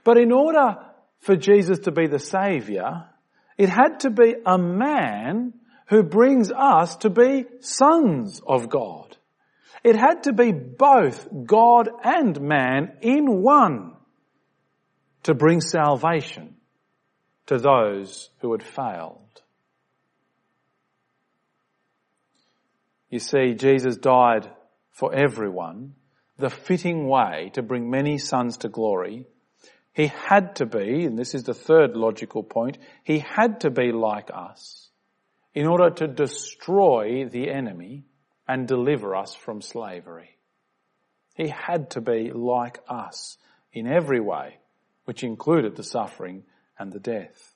But 0.05 0.19
in 0.19 0.33
order 0.33 0.77
for 1.21 1.37
Jesus 1.37 1.81
to 1.81 1.93
be 1.93 2.07
the 2.07 2.19
Saviour, 2.19 3.09
it 3.57 3.69
had 3.69 4.01
to 4.01 4.11
be 4.11 4.35
a 4.45 4.59
man 4.59 5.55
who 5.93 6.03
brings 6.03 6.51
us 6.51 6.97
to 6.97 7.11
be 7.11 7.45
sons 7.61 8.41
of 8.47 8.71
God. 8.71 9.15
It 9.85 9.95
had 9.95 10.23
to 10.23 10.33
be 10.33 10.51
both 10.51 11.29
God 11.45 11.91
and 12.03 12.41
man 12.41 12.97
in 13.03 13.43
one. 13.43 13.91
to 15.25 15.35
bring 15.35 15.61
salvation 15.61 16.57
to 17.47 17.57
those 17.59 18.31
who 18.41 18.51
had 18.51 18.63
failed. 18.63 19.43
You 23.09 23.21
see, 23.21 23.55
Jesus 23.55 23.97
died 23.99 24.51
for 24.91 25.15
everyone, 25.15 25.95
the 26.39 26.51
fitting 26.51 27.07
way 27.07 27.51
to 27.53 27.63
bring 27.63 27.89
many 27.89 28.19
sons 28.19 28.57
to 28.59 28.69
glory. 28.69 29.27
He 29.93 30.09
had 30.09 30.57
to 30.57 30.67
be, 30.67 31.05
and 31.05 31.17
this 31.17 31.37
is 31.37 31.45
the 31.45 31.55
third 31.55 31.95
logical 31.95 32.43
point, 32.43 32.79
he 33.05 33.21
had 33.21 33.61
to 33.61 33.71
be 33.71 33.93
like 33.93 34.31
us 34.35 34.83
in 35.55 35.67
order 35.67 35.91
to 35.91 36.09
destroy 36.09 37.27
the 37.29 37.51
enemy 37.51 38.05
and 38.49 38.67
deliver 38.67 39.15
us 39.15 39.35
from 39.35 39.61
slavery. 39.61 40.37
He 41.35 41.49
had 41.49 41.91
to 41.91 42.01
be 42.01 42.31
like 42.33 42.81
us 42.89 43.39
in 43.73 43.87
every 43.87 44.21
way, 44.21 44.59
which 45.05 45.25
included 45.25 45.77
the 45.77 45.85
suffering 45.85 46.45
and 46.79 46.93
the 46.93 47.01
death. 47.01 47.55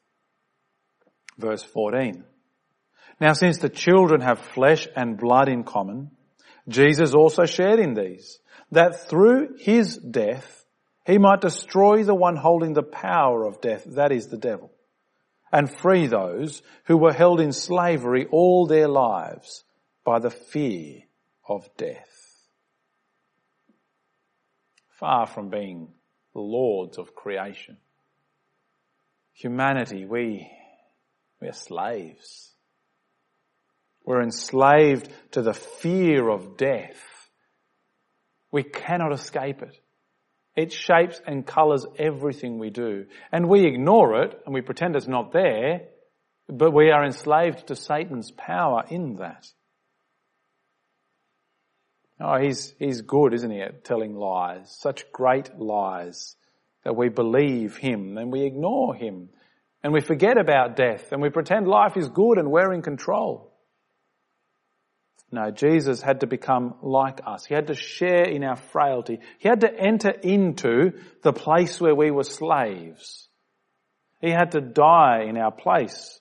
Verse 1.38 1.62
14. 1.62 2.24
Now 3.20 3.32
since 3.32 3.58
the 3.58 3.68
children 3.68 4.20
have 4.20 4.40
flesh 4.40 4.86
and 4.94 5.18
blood 5.18 5.48
in 5.48 5.64
common, 5.64 6.10
Jesus 6.68 7.14
also 7.14 7.44
shared 7.44 7.78
in 7.78 7.94
these, 7.94 8.38
that 8.72 9.08
through 9.08 9.56
his 9.58 9.96
death, 9.96 10.64
he 11.06 11.18
might 11.18 11.40
destroy 11.40 12.02
the 12.02 12.14
one 12.14 12.36
holding 12.36 12.72
the 12.72 12.82
power 12.82 13.44
of 13.44 13.60
death, 13.60 13.84
that 13.84 14.12
is 14.12 14.26
the 14.26 14.36
devil, 14.36 14.72
and 15.56 15.70
free 15.70 16.06
those 16.06 16.60
who 16.84 16.98
were 16.98 17.14
held 17.14 17.40
in 17.40 17.50
slavery 17.50 18.26
all 18.30 18.66
their 18.66 18.88
lives 18.88 19.64
by 20.04 20.18
the 20.18 20.28
fear 20.28 21.00
of 21.48 21.66
death. 21.78 22.44
Far 25.00 25.26
from 25.26 25.48
being 25.48 25.88
the 26.34 26.42
lords 26.42 26.98
of 26.98 27.14
creation. 27.14 27.78
Humanity, 29.32 30.04
we, 30.04 30.46
we 31.40 31.48
are 31.48 31.54
slaves. 31.54 32.50
We're 34.04 34.22
enslaved 34.22 35.08
to 35.30 35.40
the 35.40 35.54
fear 35.54 36.28
of 36.28 36.58
death. 36.58 37.02
We 38.52 38.62
cannot 38.62 39.14
escape 39.14 39.62
it. 39.62 39.74
It 40.56 40.72
shapes 40.72 41.20
and 41.26 41.46
colours 41.46 41.84
everything 41.98 42.58
we 42.58 42.70
do. 42.70 43.06
And 43.30 43.48
we 43.48 43.66
ignore 43.66 44.22
it 44.22 44.40
and 44.46 44.54
we 44.54 44.62
pretend 44.62 44.96
it's 44.96 45.06
not 45.06 45.32
there, 45.32 45.82
but 46.48 46.72
we 46.72 46.90
are 46.90 47.04
enslaved 47.04 47.66
to 47.66 47.76
Satan's 47.76 48.30
power 48.30 48.84
in 48.88 49.16
that. 49.16 49.46
Oh, 52.18 52.38
he's, 52.40 52.72
he's 52.78 53.02
good, 53.02 53.34
isn't 53.34 53.50
he, 53.50 53.60
at 53.60 53.84
telling 53.84 54.14
lies, 54.14 54.74
such 54.80 55.12
great 55.12 55.58
lies 55.58 56.34
that 56.84 56.96
we 56.96 57.10
believe 57.10 57.76
him 57.76 58.16
and 58.16 58.32
we 58.32 58.44
ignore 58.44 58.94
him 58.94 59.28
and 59.82 59.92
we 59.92 60.00
forget 60.00 60.38
about 60.38 60.76
death 60.76 61.12
and 61.12 61.20
we 61.20 61.28
pretend 61.28 61.68
life 61.68 61.96
is 61.96 62.08
good 62.08 62.38
and 62.38 62.50
we're 62.50 62.72
in 62.72 62.80
control. 62.80 63.45
No, 65.32 65.50
Jesus 65.50 66.00
had 66.00 66.20
to 66.20 66.26
become 66.26 66.74
like 66.82 67.20
us. 67.26 67.44
He 67.44 67.54
had 67.54 67.66
to 67.66 67.74
share 67.74 68.24
in 68.24 68.44
our 68.44 68.56
frailty. 68.56 69.18
He 69.38 69.48
had 69.48 69.62
to 69.62 69.74
enter 69.74 70.10
into 70.10 70.92
the 71.22 71.32
place 71.32 71.80
where 71.80 71.94
we 71.94 72.10
were 72.12 72.22
slaves. 72.22 73.28
He 74.20 74.30
had 74.30 74.52
to 74.52 74.60
die 74.60 75.24
in 75.28 75.36
our 75.36 75.50
place 75.50 76.20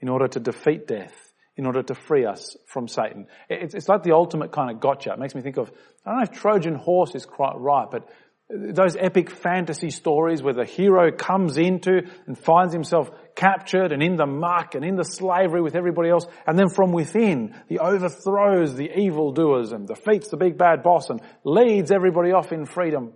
in 0.00 0.08
order 0.08 0.28
to 0.28 0.40
defeat 0.40 0.86
death, 0.86 1.14
in 1.56 1.66
order 1.66 1.82
to 1.82 1.94
free 1.94 2.24
us 2.24 2.56
from 2.66 2.88
Satan. 2.88 3.26
It's, 3.48 3.88
like 3.88 4.04
the 4.04 4.12
ultimate 4.12 4.52
kind 4.52 4.70
of 4.70 4.80
gotcha. 4.80 5.12
It 5.12 5.18
makes 5.18 5.34
me 5.34 5.42
think 5.42 5.56
of, 5.56 5.70
I 6.06 6.10
don't 6.10 6.18
know 6.18 6.24
if 6.24 6.40
Trojan 6.40 6.76
horse 6.76 7.14
is 7.14 7.26
quite 7.26 7.56
right, 7.56 7.88
but 7.90 8.08
those 8.50 8.94
epic 8.96 9.30
fantasy 9.30 9.90
stories 9.90 10.42
where 10.42 10.52
the 10.52 10.66
hero 10.66 11.10
comes 11.10 11.56
into 11.56 12.02
and 12.26 12.38
finds 12.38 12.74
himself 12.74 13.10
captured 13.34 13.90
and 13.90 14.02
in 14.02 14.16
the 14.16 14.26
muck 14.26 14.74
and 14.74 14.84
in 14.84 14.96
the 14.96 15.04
slavery 15.04 15.62
with 15.62 15.74
everybody 15.74 16.10
else 16.10 16.26
and 16.46 16.58
then 16.58 16.68
from 16.68 16.92
within 16.92 17.54
he 17.68 17.78
overthrows 17.78 18.74
the 18.74 18.90
evildoers 19.00 19.72
and 19.72 19.88
defeats 19.88 20.28
the 20.28 20.36
big 20.36 20.58
bad 20.58 20.82
boss 20.82 21.08
and 21.08 21.20
leads 21.42 21.90
everybody 21.90 22.32
off 22.32 22.52
in 22.52 22.66
freedom. 22.66 23.14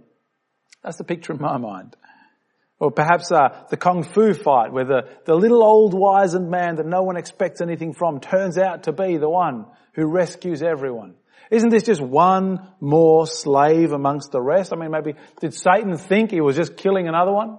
That's 0.83 0.97
the 0.97 1.05
picture 1.05 1.35
in 1.35 1.41
my 1.41 1.59
mind. 1.59 1.95
Or 2.81 2.91
perhaps 2.91 3.31
uh, 3.31 3.67
the 3.71 3.77
kung 3.77 4.05
fu 4.05 4.33
fight 4.33 4.73
where 4.73 4.85
the, 4.85 5.03
the 5.27 5.35
little 5.35 5.63
old 5.63 5.93
wizened 5.95 6.49
man 6.49 6.77
that 6.77 6.87
no 6.87 7.03
one 7.03 7.17
expects 7.17 7.61
anything 7.61 7.93
from 7.93 8.21
turns 8.21 8.57
out 8.57 8.85
to 8.85 8.93
be 8.93 9.19
the 9.19 9.29
one 9.29 9.67
who 9.95 10.07
rescues 10.07 10.63
everyone. 10.63 11.17
Isn't 11.51 11.71
this 11.71 11.85
just 11.85 12.01
one 12.01 12.59
more 12.81 13.27
slave 13.27 13.93
amongst 13.93 14.33
the 14.33 14.41
rest? 14.41 14.73
I 14.73 14.77
mean, 14.77 14.91
maybe 14.91 15.15
did 15.41 15.55
Satan 15.55 15.97
think 15.97 16.31
he 16.31 16.41
was 16.41 16.57
just 16.57 16.77
killing 16.77 17.09
another 17.09 17.33
one? 17.33 17.59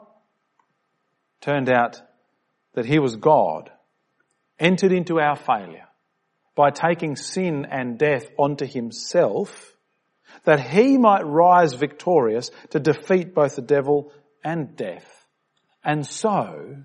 Turned 1.41 1.69
out 1.69 2.01
that 2.73 2.85
he 2.85 2.99
was 2.99 3.15
God, 3.15 3.71
entered 4.59 4.91
into 4.91 5.19
our 5.19 5.35
failure 5.35 5.87
by 6.55 6.69
taking 6.69 7.15
sin 7.15 7.65
and 7.71 7.97
death 7.97 8.25
onto 8.37 8.65
himself, 8.65 9.73
that 10.43 10.59
he 10.59 10.97
might 10.97 11.25
rise 11.25 11.73
victorious 11.73 12.51
to 12.71 12.79
defeat 12.79 13.33
both 13.33 13.55
the 13.55 13.61
devil 13.61 14.11
and 14.43 14.75
death, 14.75 15.25
and 15.83 16.05
so 16.05 16.75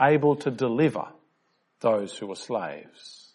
able 0.00 0.36
to 0.36 0.50
deliver 0.50 1.08
those 1.80 2.16
who 2.16 2.28
were 2.28 2.36
slaves. 2.36 3.25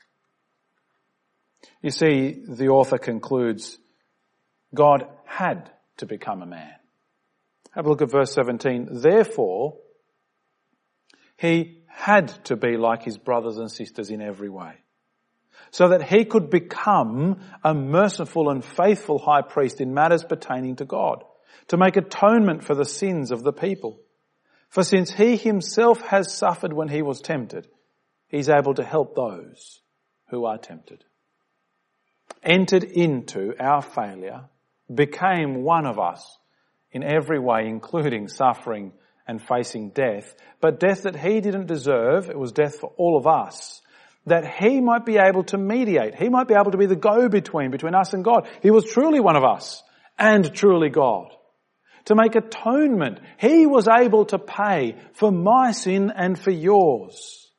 You 1.82 1.90
see, 1.90 2.44
the 2.48 2.70
author 2.70 2.98
concludes, 2.98 3.78
God 4.74 5.08
had 5.26 5.72
to 5.98 6.06
become 6.06 6.42
a 6.42 6.46
man. 6.46 6.74
Have 7.72 7.86
a 7.86 7.90
look 7.90 8.02
at 8.02 8.12
verse 8.12 8.34
17. 8.34 8.90
Therefore, 8.92 9.78
he 11.38 11.84
had 11.88 12.28
to 12.46 12.56
be 12.56 12.78
like 12.78 13.04
his 13.04 13.18
brothers 13.18 13.58
and 13.58 13.72
sisters 13.72 14.10
in 14.12 14.22
every 14.22 14.50
way. 14.50 14.74
So 15.72 15.90
that 15.90 16.04
he 16.04 16.26
could 16.26 16.50
become 16.50 17.40
a 17.64 17.74
merciful 17.74 18.50
and 18.50 18.64
faithful 18.64 19.18
high 19.18 19.42
priest 19.42 19.82
in 19.82 19.94
matters 19.94 20.24
pertaining 20.24 20.76
to 20.78 20.86
God, 20.86 21.24
to 21.70 21.78
make 21.78 21.96
atonement 21.98 22.64
for 22.64 22.76
the 22.76 22.86
sins 22.86 23.32
of 23.32 23.44
the 23.44 23.54
people. 23.54 24.00
For 24.70 24.84
since 24.84 25.12
he 25.12 25.36
himself 25.36 26.02
has 26.02 26.34
suffered 26.34 26.74
when 26.74 26.90
he 26.90 27.02
was 27.02 27.22
tempted, 27.22 27.68
he's 28.28 28.50
able 28.50 28.74
to 28.76 28.84
help 28.84 29.16
those 29.16 29.82
who 30.30 30.46
are 30.46 30.58
tempted 30.58 31.04
entered 32.44 32.84
into 32.84 33.54
our 33.60 33.82
failure, 33.82 34.46
became 34.94 35.64
one 35.64 35.86
of 35.86 36.00
us 36.00 36.38
in 36.92 37.04
every 37.04 37.40
way, 37.40 37.68
including 37.68 38.28
suffering 38.28 38.92
and 39.28 39.42
facing 39.42 39.90
death, 39.90 40.36
but 40.60 40.80
death 40.80 41.04
that 41.04 41.16
he 41.16 41.40
didn't 41.40 41.68
deserve, 41.68 42.30
it 42.30 42.38
was 42.38 42.52
death 42.52 42.80
for 42.80 42.92
all 42.98 43.18
of 43.18 43.28
us, 43.28 43.82
that 44.26 44.46
he 44.46 44.82
might 44.82 45.06
be 45.06 45.18
able 45.18 45.44
to 45.44 45.58
mediate, 45.58 46.16
he 46.16 46.30
might 46.30 46.48
be 46.48 46.54
able 46.54 46.72
to 46.72 46.78
be 46.78 46.86
the 46.86 46.96
go-between 46.96 47.72
between 47.72 47.96
us 47.96 48.14
and 48.14 48.24
God. 48.24 48.48
He 48.62 48.72
was 48.72 48.86
truly 48.86 49.20
one 49.20 49.36
of 49.36 49.44
us 49.44 49.82
and 50.18 50.54
truly 50.54 50.90
God. 50.90 51.34
To 52.06 52.16
make 52.16 52.36
atonement, 52.36 53.20
he 53.38 53.66
was 53.66 53.88
able 53.88 54.26
to 54.26 54.40
pay 54.40 54.96
for 55.14 55.32
my 55.32 55.72
sin 55.72 56.12
and 56.16 56.38
for 56.38 56.52
yours. 56.52 57.52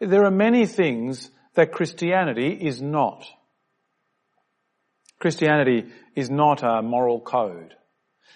There 0.00 0.24
are 0.24 0.30
many 0.30 0.66
things 0.66 1.30
that 1.54 1.72
Christianity 1.72 2.52
is 2.52 2.80
not. 2.80 3.24
Christianity 5.18 5.86
is 6.14 6.30
not 6.30 6.62
a 6.62 6.82
moral 6.82 7.20
code. 7.20 7.74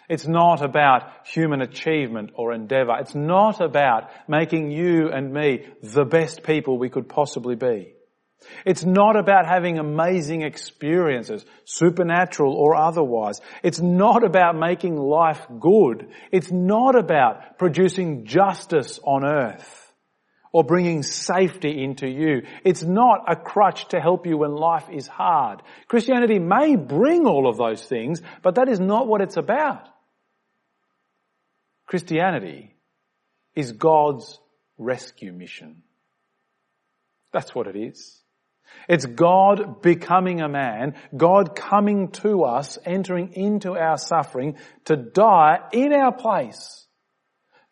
It's 0.09 0.27
not 0.27 0.63
about 0.63 1.27
human 1.27 1.63
achievement 1.63 2.33
or 2.35 2.53
endeavour. 2.53 2.97
It's 2.99 3.15
not 3.15 3.61
about 3.61 4.11
making 4.29 4.71
you 4.71 5.11
and 5.11 5.33
me 5.33 5.67
the 5.83 6.05
best 6.05 6.43
people 6.43 6.77
we 6.77 6.91
could 6.91 7.09
possibly 7.09 7.55
be. 7.55 7.95
It's 8.67 8.85
not 8.85 9.17
about 9.17 9.47
having 9.47 9.79
amazing 9.79 10.43
experiences, 10.43 11.47
supernatural 11.65 12.55
or 12.55 12.75
otherwise. 12.75 13.41
It's 13.63 13.81
not 13.81 14.25
about 14.25 14.57
making 14.57 14.97
life 14.97 15.47
good. 15.61 16.09
It's 16.33 16.51
not 16.51 16.97
about 16.99 17.59
producing 17.59 18.27
justice 18.27 18.99
on 19.05 19.25
earth 19.25 19.82
or 20.53 20.63
bringing 20.63 21.03
safety 21.03 21.83
into 21.83 22.07
you. 22.07 22.43
It's 22.63 22.83
not 22.83 23.25
a 23.27 23.35
crutch 23.35 23.89
to 23.89 24.01
help 24.01 24.27
you 24.27 24.37
when 24.37 24.53
life 24.53 24.89
is 24.91 25.09
hard. 25.09 25.63
Christianity 25.89 26.39
may 26.39 26.77
bring 26.77 27.27
all 27.27 27.49
of 27.49 27.57
those 27.57 27.83
things, 27.83 28.21
but 28.43 28.57
that 28.57 28.69
is 28.69 28.79
not 28.79 29.09
what 29.09 29.23
it's 29.23 29.39
about. 29.39 29.89
Christianity 31.87 32.75
is 33.55 33.73
God's 33.73 34.39
rescue 34.79 35.33
mission. 35.33 35.83
That's 37.33 37.55
what 37.55 37.67
it 37.67 37.77
is. 37.77 38.19
It's 38.89 39.07
God 39.07 39.83
becoming 39.83 40.41
a 40.41 40.49
man, 40.49 40.95
God 41.17 41.55
coming 41.55 42.09
to 42.23 42.45
us, 42.45 42.79
entering 42.85 43.35
into 43.35 43.77
our 43.77 43.99
suffering 43.99 44.57
to 44.87 44.97
die 44.97 45.59
in 45.73 45.93
our 45.93 46.13
place 46.13 46.87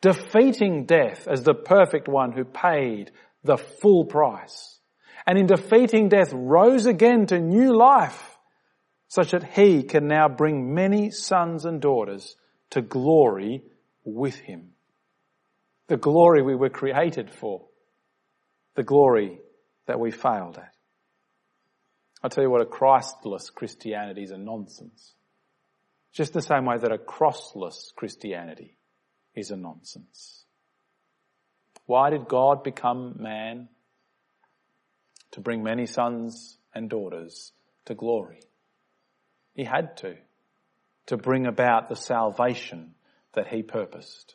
defeating 0.00 0.86
death 0.86 1.28
as 1.28 1.42
the 1.42 1.54
perfect 1.54 2.08
one 2.08 2.32
who 2.32 2.44
paid 2.44 3.10
the 3.44 3.56
full 3.56 4.04
price. 4.04 4.78
And 5.26 5.38
in 5.38 5.46
defeating 5.46 6.08
death 6.08 6.32
rose 6.32 6.86
again 6.86 7.26
to 7.26 7.38
new 7.38 7.76
life 7.76 8.38
such 9.08 9.32
that 9.32 9.44
he 9.44 9.82
can 9.82 10.06
now 10.06 10.28
bring 10.28 10.74
many 10.74 11.10
sons 11.10 11.64
and 11.64 11.80
daughters 11.80 12.36
to 12.70 12.80
glory 12.80 13.62
with 14.04 14.36
Him. 14.36 14.70
The 15.88 15.96
glory 15.96 16.42
we 16.42 16.54
were 16.54 16.70
created 16.70 17.30
for. 17.30 17.66
The 18.76 18.82
glory 18.82 19.40
that 19.86 19.98
we 19.98 20.10
failed 20.10 20.56
at. 20.58 20.72
I'll 22.22 22.30
tell 22.30 22.44
you 22.44 22.50
what, 22.50 22.60
a 22.60 22.66
Christless 22.66 23.50
Christianity 23.50 24.22
is 24.22 24.30
a 24.30 24.38
nonsense. 24.38 25.14
Just 26.12 26.32
the 26.32 26.42
same 26.42 26.66
way 26.66 26.76
that 26.78 26.92
a 26.92 26.98
crossless 26.98 27.94
Christianity 27.96 28.76
is 29.34 29.50
a 29.50 29.56
nonsense. 29.56 30.44
Why 31.86 32.10
did 32.10 32.28
God 32.28 32.62
become 32.62 33.16
man? 33.18 33.68
To 35.32 35.40
bring 35.40 35.62
many 35.62 35.86
sons 35.86 36.58
and 36.74 36.90
daughters 36.90 37.52
to 37.86 37.94
glory. 37.94 38.40
He 39.54 39.64
had 39.64 39.96
to, 39.98 40.16
to 41.06 41.16
bring 41.16 41.46
about 41.46 41.88
the 41.88 41.96
salvation 41.96 42.94
that 43.34 43.48
he 43.48 43.62
purposed. 43.62 44.34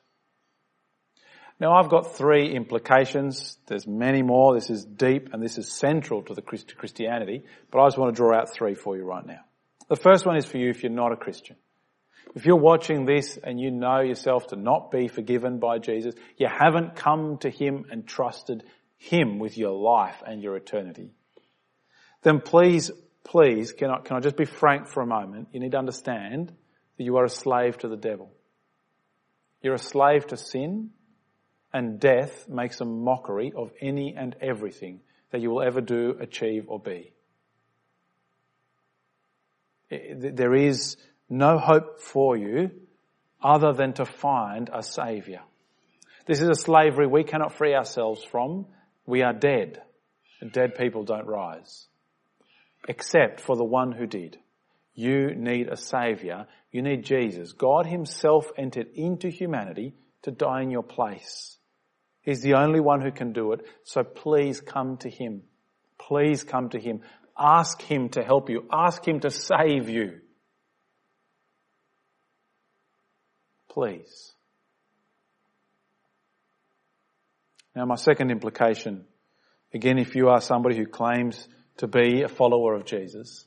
Now 1.59 1.73
I've 1.73 1.89
got 1.89 2.15
three 2.15 2.53
implications. 2.53 3.57
There's 3.67 3.87
many 3.87 4.21
more. 4.21 4.53
This 4.53 4.69
is 4.69 4.83
deep 4.83 5.29
and 5.31 5.41
this 5.41 5.57
is 5.57 5.71
central 5.71 6.21
to 6.23 6.33
the 6.33 6.41
Christianity, 6.41 7.43
but 7.71 7.81
I 7.81 7.87
just 7.87 7.97
want 7.97 8.13
to 8.13 8.17
draw 8.17 8.35
out 8.35 8.53
three 8.53 8.75
for 8.75 8.97
you 8.97 9.03
right 9.03 9.25
now. 9.25 9.39
The 9.87 9.95
first 9.95 10.25
one 10.25 10.35
is 10.35 10.45
for 10.45 10.57
you 10.57 10.69
if 10.69 10.83
you're 10.83 10.91
not 10.91 11.13
a 11.13 11.15
Christian. 11.15 11.55
If 12.33 12.45
you're 12.45 12.55
watching 12.55 13.05
this 13.05 13.37
and 13.41 13.59
you 13.59 13.71
know 13.71 14.01
yourself 14.01 14.47
to 14.47 14.55
not 14.55 14.91
be 14.91 15.07
forgiven 15.07 15.59
by 15.59 15.79
Jesus, 15.79 16.15
you 16.37 16.47
haven't 16.47 16.95
come 16.95 17.37
to 17.39 17.49
Him 17.49 17.85
and 17.91 18.07
trusted 18.07 18.63
Him 18.97 19.39
with 19.39 19.57
your 19.57 19.71
life 19.71 20.21
and 20.25 20.41
your 20.41 20.57
eternity, 20.57 21.11
then 22.23 22.41
please, 22.41 22.91
please, 23.23 23.71
can 23.71 23.89
I, 23.91 23.99
can 23.99 24.17
I 24.17 24.19
just 24.19 24.35
be 24.35 24.45
frank 24.45 24.87
for 24.87 25.01
a 25.01 25.07
moment? 25.07 25.49
You 25.51 25.59
need 25.59 25.71
to 25.71 25.77
understand 25.77 26.51
that 26.97 27.03
you 27.03 27.17
are 27.17 27.25
a 27.25 27.29
slave 27.29 27.77
to 27.79 27.87
the 27.87 27.97
devil. 27.97 28.31
You're 29.61 29.75
a 29.75 29.79
slave 29.79 30.27
to 30.27 30.37
sin 30.37 30.91
and 31.75 31.99
death 31.99 32.47
makes 32.47 32.79
a 32.79 32.85
mockery 32.85 33.51
of 33.53 33.69
any 33.81 34.15
and 34.17 34.33
everything 34.39 35.01
that 35.31 35.41
you 35.41 35.49
will 35.49 35.61
ever 35.61 35.81
do, 35.81 36.15
achieve 36.21 36.65
or 36.67 36.79
be. 36.79 37.11
There 39.89 40.55
is 40.55 40.95
no 41.29 41.57
hope 41.57 41.99
for 41.99 42.37
you 42.37 42.71
other 43.41 43.73
than 43.73 43.93
to 43.93 44.05
find 44.05 44.69
a 44.73 44.81
saviour. 44.81 45.41
This 46.25 46.41
is 46.41 46.49
a 46.49 46.55
slavery 46.55 47.07
we 47.07 47.23
cannot 47.23 47.57
free 47.57 47.75
ourselves 47.75 48.23
from. 48.23 48.65
We 49.05 49.21
are 49.21 49.33
dead. 49.33 49.81
And 50.41 50.51
dead 50.51 50.75
people 50.75 51.03
don't 51.03 51.27
rise. 51.27 51.87
Except 52.87 53.41
for 53.41 53.55
the 53.55 53.63
one 53.63 53.91
who 53.91 54.07
did. 54.07 54.37
You 54.93 55.35
need 55.35 55.67
a 55.67 55.77
saviour. 55.77 56.47
You 56.71 56.81
need 56.81 57.05
Jesus. 57.05 57.53
God 57.53 57.85
himself 57.85 58.47
entered 58.57 58.87
into 58.95 59.29
humanity 59.29 59.93
to 60.23 60.31
die 60.31 60.61
in 60.61 60.71
your 60.71 60.83
place. 60.83 61.57
He's 62.21 62.41
the 62.41 62.55
only 62.55 62.79
one 62.79 63.01
who 63.01 63.11
can 63.11 63.33
do 63.33 63.51
it. 63.51 63.61
So 63.83 64.03
please 64.03 64.61
come 64.61 64.97
to 64.97 65.09
him. 65.09 65.43
Please 65.99 66.43
come 66.43 66.69
to 66.69 66.79
him. 66.79 67.01
Ask 67.37 67.81
him 67.81 68.09
to 68.09 68.23
help 68.23 68.49
you. 68.49 68.65
Ask 68.71 69.07
him 69.07 69.19
to 69.19 69.29
save 69.29 69.89
you. 69.89 70.21
Please. 73.75 74.31
Now 77.75 77.85
my 77.85 77.95
second 77.95 78.31
implication, 78.31 79.03
again 79.73 79.99
if 79.99 80.15
you 80.15 80.29
are 80.29 80.39
somebody 80.39 80.77
who 80.77 80.85
claims 80.85 81.47
to 81.77 81.87
be 81.87 82.21
a 82.21 82.29
follower 82.29 82.73
of 82.73 82.85
Jesus, 82.85 83.45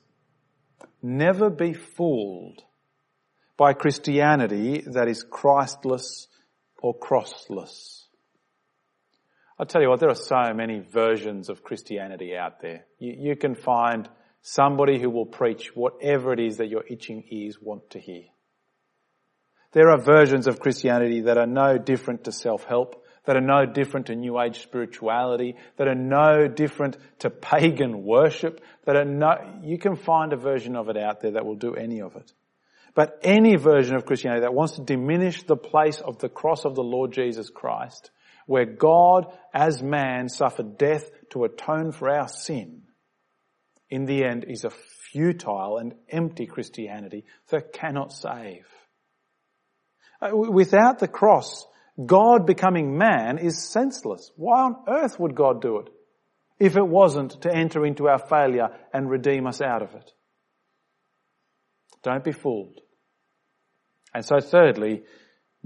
never 1.03 1.49
be 1.49 1.73
fooled 1.73 2.63
by 3.57 3.73
Christianity 3.73 4.85
that 4.87 5.09
is 5.09 5.25
Christless 5.25 6.29
or 6.83 6.95
crossless. 6.95 8.03
I'll 9.59 9.67
tell 9.67 9.81
you 9.81 9.89
what, 9.89 9.99
there 9.99 10.11
are 10.11 10.15
so 10.15 10.53
many 10.55 10.81
versions 10.81 11.49
of 11.49 11.65
Christianity 11.65 12.37
out 12.37 12.61
there. 12.61 12.85
You, 12.99 13.31
you, 13.31 13.37
can 13.37 13.55
find 13.57 14.09
somebody 14.43 15.01
who 15.01 15.09
will 15.09 15.27
preach 15.27 15.75
whatever 15.75 16.35
it 16.35 16.39
is 16.39 16.59
that 16.59 16.69
your 16.69 16.85
itching 16.87 17.25
ears 17.31 17.57
want 17.61 17.91
to 17.91 17.99
hear. 17.99 18.25
There 19.73 19.91
are 19.91 20.01
versions 20.01 20.47
of 20.47 20.61
Christianity 20.61 21.23
that 21.23 21.37
are 21.37 21.47
no 21.47 21.77
different 21.77 22.25
to 22.25 22.33
self-help, 22.33 23.05
that 23.27 23.37
are 23.37 23.43
no 23.43 23.67
different 23.67 24.07
to 24.07 24.17
New 24.17 24.41
Age 24.41 24.63
spirituality, 24.63 25.57
that 25.77 25.89
are 25.89 25.95
no 25.95 26.49
different 26.49 26.97
to 27.19 27.29
pagan 27.29 28.03
worship, 28.03 28.63
that 28.87 28.97
are 28.97 29.05
no, 29.05 29.35
you 29.63 29.77
can 29.79 29.97
find 29.97 30.33
a 30.33 30.37
version 30.37 30.75
of 30.75 30.89
it 30.89 30.97
out 30.97 31.21
there 31.21 31.33
that 31.33 31.45
will 31.45 31.57
do 31.57 31.75
any 31.75 32.01
of 32.01 32.17
it. 32.17 32.33
But 32.95 33.19
any 33.23 33.57
version 33.57 33.97
of 33.97 34.07
Christianity 34.07 34.41
that 34.41 34.55
wants 34.55 34.77
to 34.77 34.83
diminish 34.83 35.43
the 35.43 35.57
place 35.57 36.01
of 36.01 36.19
the 36.19 36.31
cross 36.31 36.65
of 36.65 36.75
the 36.75 36.83
Lord 36.83 37.13
Jesus 37.13 37.51
Christ, 37.51 38.11
where 38.47 38.65
God 38.65 39.27
as 39.53 39.83
man 39.83 40.31
suffered 40.31 40.79
death 40.79 41.11
to 41.31 41.45
atone 41.45 41.93
for 41.93 42.09
our 42.09 42.29
sin, 42.29 42.85
in 43.91 44.07
the 44.07 44.25
end 44.25 44.45
is 44.49 44.65
a 44.65 44.71
futile 44.71 45.77
and 45.77 45.95
empty 46.09 46.47
Christianity 46.47 47.27
that 47.51 47.75
cannot 47.75 48.13
save. 48.13 48.67
Uh, 50.21 50.31
without 50.35 50.99
the 50.99 51.09
cross, 51.09 51.67
God 52.05 52.47
becoming 52.47 52.97
man 52.97 53.39
is 53.39 53.71
senseless. 53.71 54.31
Why 54.37 54.63
on 54.63 54.77
earth 54.89 55.19
would 55.19 55.35
God 55.35 55.61
do 55.61 55.79
it 55.79 55.89
if 56.59 56.77
it 56.77 56.87
wasn't 56.87 57.43
to 57.43 57.55
enter 57.55 57.85
into 57.85 58.09
our 58.09 58.19
failure 58.19 58.69
and 58.93 59.11
redeem 59.11 59.47
us 59.47 59.61
out 59.61 59.83
of 59.83 59.95
it? 59.95 60.13
Don't 62.03 62.25
be 62.25 62.33
fooled. 62.33 62.81
And 64.15 64.25
so 64.25 64.41
thirdly, 64.41 65.03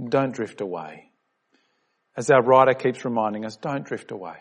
don't 0.09 0.35
drift 0.35 0.61
away. 0.61 1.11
As 2.17 2.31
our 2.31 2.43
writer 2.43 2.75
keeps 2.75 3.05
reminding 3.05 3.45
us, 3.45 3.57
don't 3.57 3.85
drift 3.85 4.11
away. 4.11 4.37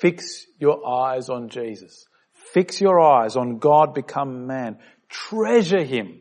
Fix 0.00 0.46
your 0.58 0.86
eyes 0.86 1.28
on 1.28 1.48
Jesus. 1.48 2.06
Fix 2.52 2.80
your 2.80 3.00
eyes 3.00 3.36
on 3.36 3.58
God 3.58 3.94
become 3.94 4.46
man. 4.46 4.78
Treasure 5.08 5.82
Him 5.82 6.20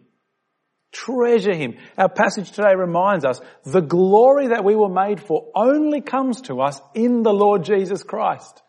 Treasure 0.93 1.55
Him. 1.55 1.77
Our 1.97 2.07
passage 2.07 2.51
today 2.51 2.75
reminds 2.75 3.25
us 3.25 3.41
the 3.65 3.81
glory 3.81 4.47
that 4.47 4.63
we 4.63 4.75
were 4.75 4.89
made 4.89 5.19
for 5.19 5.51
only 5.55 6.01
comes 6.01 6.41
to 6.43 6.61
us 6.61 6.79
in 6.93 7.23
the 7.23 7.33
Lord 7.33 7.63
Jesus 7.63 8.03
Christ. 8.03 8.61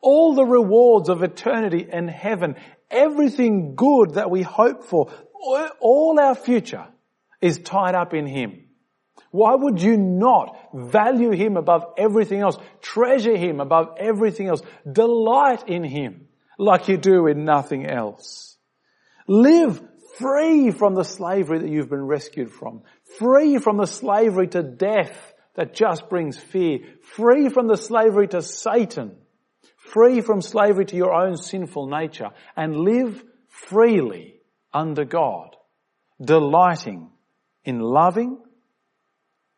All 0.00 0.34
the 0.34 0.44
rewards 0.44 1.08
of 1.08 1.22
eternity 1.22 1.88
and 1.90 2.08
heaven, 2.08 2.56
everything 2.90 3.74
good 3.74 4.14
that 4.14 4.30
we 4.30 4.42
hope 4.42 4.84
for, 4.84 5.10
all 5.80 6.18
our 6.20 6.34
future 6.34 6.86
is 7.40 7.58
tied 7.58 7.94
up 7.94 8.14
in 8.14 8.26
Him. 8.26 8.66
Why 9.30 9.54
would 9.54 9.80
you 9.80 9.96
not 9.96 10.56
value 10.74 11.30
Him 11.30 11.56
above 11.56 11.84
everything 11.96 12.40
else? 12.40 12.56
Treasure 12.82 13.36
Him 13.36 13.60
above 13.60 13.94
everything 13.98 14.48
else. 14.48 14.62
Delight 14.90 15.68
in 15.68 15.84
Him 15.84 16.28
like 16.58 16.88
you 16.88 16.98
do 16.98 17.26
in 17.26 17.44
nothing 17.44 17.86
else. 17.86 18.58
Live 19.26 19.80
free 20.18 20.70
from 20.70 20.94
the 20.94 21.04
slavery 21.04 21.58
that 21.60 21.68
you've 21.68 21.90
been 21.90 22.06
rescued 22.06 22.50
from, 22.50 22.82
free 23.18 23.58
from 23.58 23.76
the 23.76 23.86
slavery 23.86 24.48
to 24.48 24.62
death 24.62 25.32
that 25.54 25.74
just 25.74 26.08
brings 26.08 26.38
fear, 26.38 26.78
free 27.02 27.48
from 27.48 27.66
the 27.66 27.76
slavery 27.76 28.28
to 28.28 28.42
Satan, 28.42 29.16
free 29.76 30.20
from 30.20 30.40
slavery 30.40 30.84
to 30.86 30.96
your 30.96 31.12
own 31.12 31.36
sinful 31.36 31.86
nature, 31.86 32.30
and 32.56 32.76
live 32.76 33.22
freely 33.48 34.40
under 34.72 35.04
God, 35.04 35.56
delighting 36.22 37.10
in 37.64 37.80
loving 37.80 38.38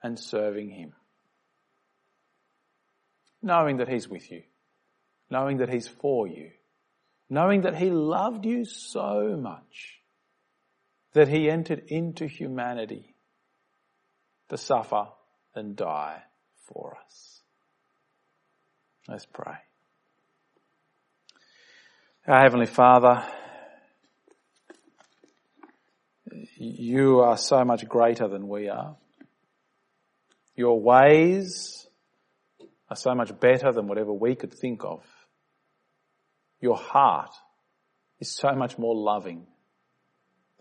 and 0.02 0.18
serving 0.18 0.70
Him. 0.70 0.92
Knowing 3.42 3.78
that 3.78 3.88
He's 3.88 4.08
with 4.08 4.30
you, 4.30 4.42
knowing 5.30 5.58
that 5.58 5.68
He's 5.68 5.88
for 5.88 6.26
you, 6.26 6.50
knowing 7.28 7.62
that 7.62 7.76
He 7.76 7.90
loved 7.90 8.46
you 8.46 8.64
so 8.64 9.36
much 9.38 10.01
that 11.14 11.28
he 11.28 11.50
entered 11.50 11.84
into 11.88 12.26
humanity 12.26 13.14
to 14.48 14.56
suffer 14.56 15.08
and 15.54 15.76
die 15.76 16.22
for 16.66 16.96
us. 17.04 17.40
Let's 19.08 19.26
pray. 19.26 19.56
Our 22.26 22.42
Heavenly 22.42 22.66
Father, 22.66 23.24
you 26.56 27.20
are 27.20 27.36
so 27.36 27.64
much 27.64 27.86
greater 27.88 28.28
than 28.28 28.48
we 28.48 28.68
are. 28.68 28.96
Your 30.54 30.80
ways 30.80 31.86
are 32.88 32.96
so 32.96 33.14
much 33.14 33.38
better 33.40 33.72
than 33.72 33.88
whatever 33.88 34.12
we 34.12 34.34
could 34.34 34.54
think 34.54 34.84
of. 34.84 35.02
Your 36.60 36.76
heart 36.76 37.34
is 38.20 38.30
so 38.30 38.52
much 38.52 38.78
more 38.78 38.94
loving 38.94 39.46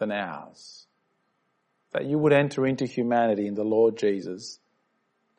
than 0.01 0.11
ours. 0.11 0.87
That 1.93 2.05
you 2.05 2.17
would 2.17 2.33
enter 2.33 2.65
into 2.65 2.85
humanity 2.85 3.45
in 3.47 3.53
the 3.53 3.63
Lord 3.63 3.97
Jesus, 3.97 4.59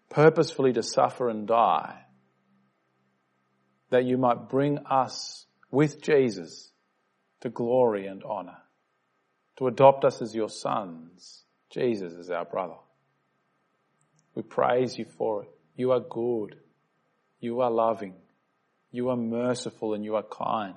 purposefully 0.09 0.73
to 0.75 0.83
suffer 0.83 1.29
and 1.29 1.49
die, 1.49 2.05
that 3.91 4.05
you 4.05 4.17
might 4.17 4.49
bring 4.49 4.79
us 4.79 5.47
with 5.71 6.01
Jesus 6.01 6.71
to 7.41 7.51
glory 7.51 8.07
and 8.07 8.23
honor, 8.23 8.59
to 9.59 9.67
adopt 9.67 10.05
us 10.05 10.23
as 10.23 10.35
your 10.35 10.49
sons. 10.49 11.43
Jesus 11.71 12.13
is 12.13 12.31
our 12.31 12.45
brother. 12.45 12.77
We 14.37 14.43
praise 14.43 14.97
you 14.97 15.07
for 15.19 15.43
it. 15.43 15.49
You 15.75 15.91
are 15.91 16.01
good. 16.01 16.57
You 17.41 17.63
are 17.63 17.71
loving. 17.71 18.15
You 18.93 19.09
are 19.09 19.17
merciful 19.17 19.95
and 19.95 20.05
you 20.05 20.15
are 20.15 20.23
kind. 20.23 20.75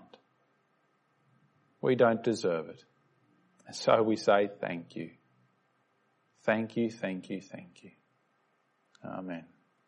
We 1.81 1.95
don't 1.95 2.23
deserve 2.23 2.69
it. 2.69 2.83
So 3.71 4.03
we 4.03 4.15
say 4.15 4.49
thank 4.61 4.95
you. 4.95 5.11
Thank 6.43 6.77
you, 6.77 6.91
thank 6.91 7.29
you, 7.29 7.41
thank 7.41 7.83
you. 7.83 7.91
Amen. 9.03 9.45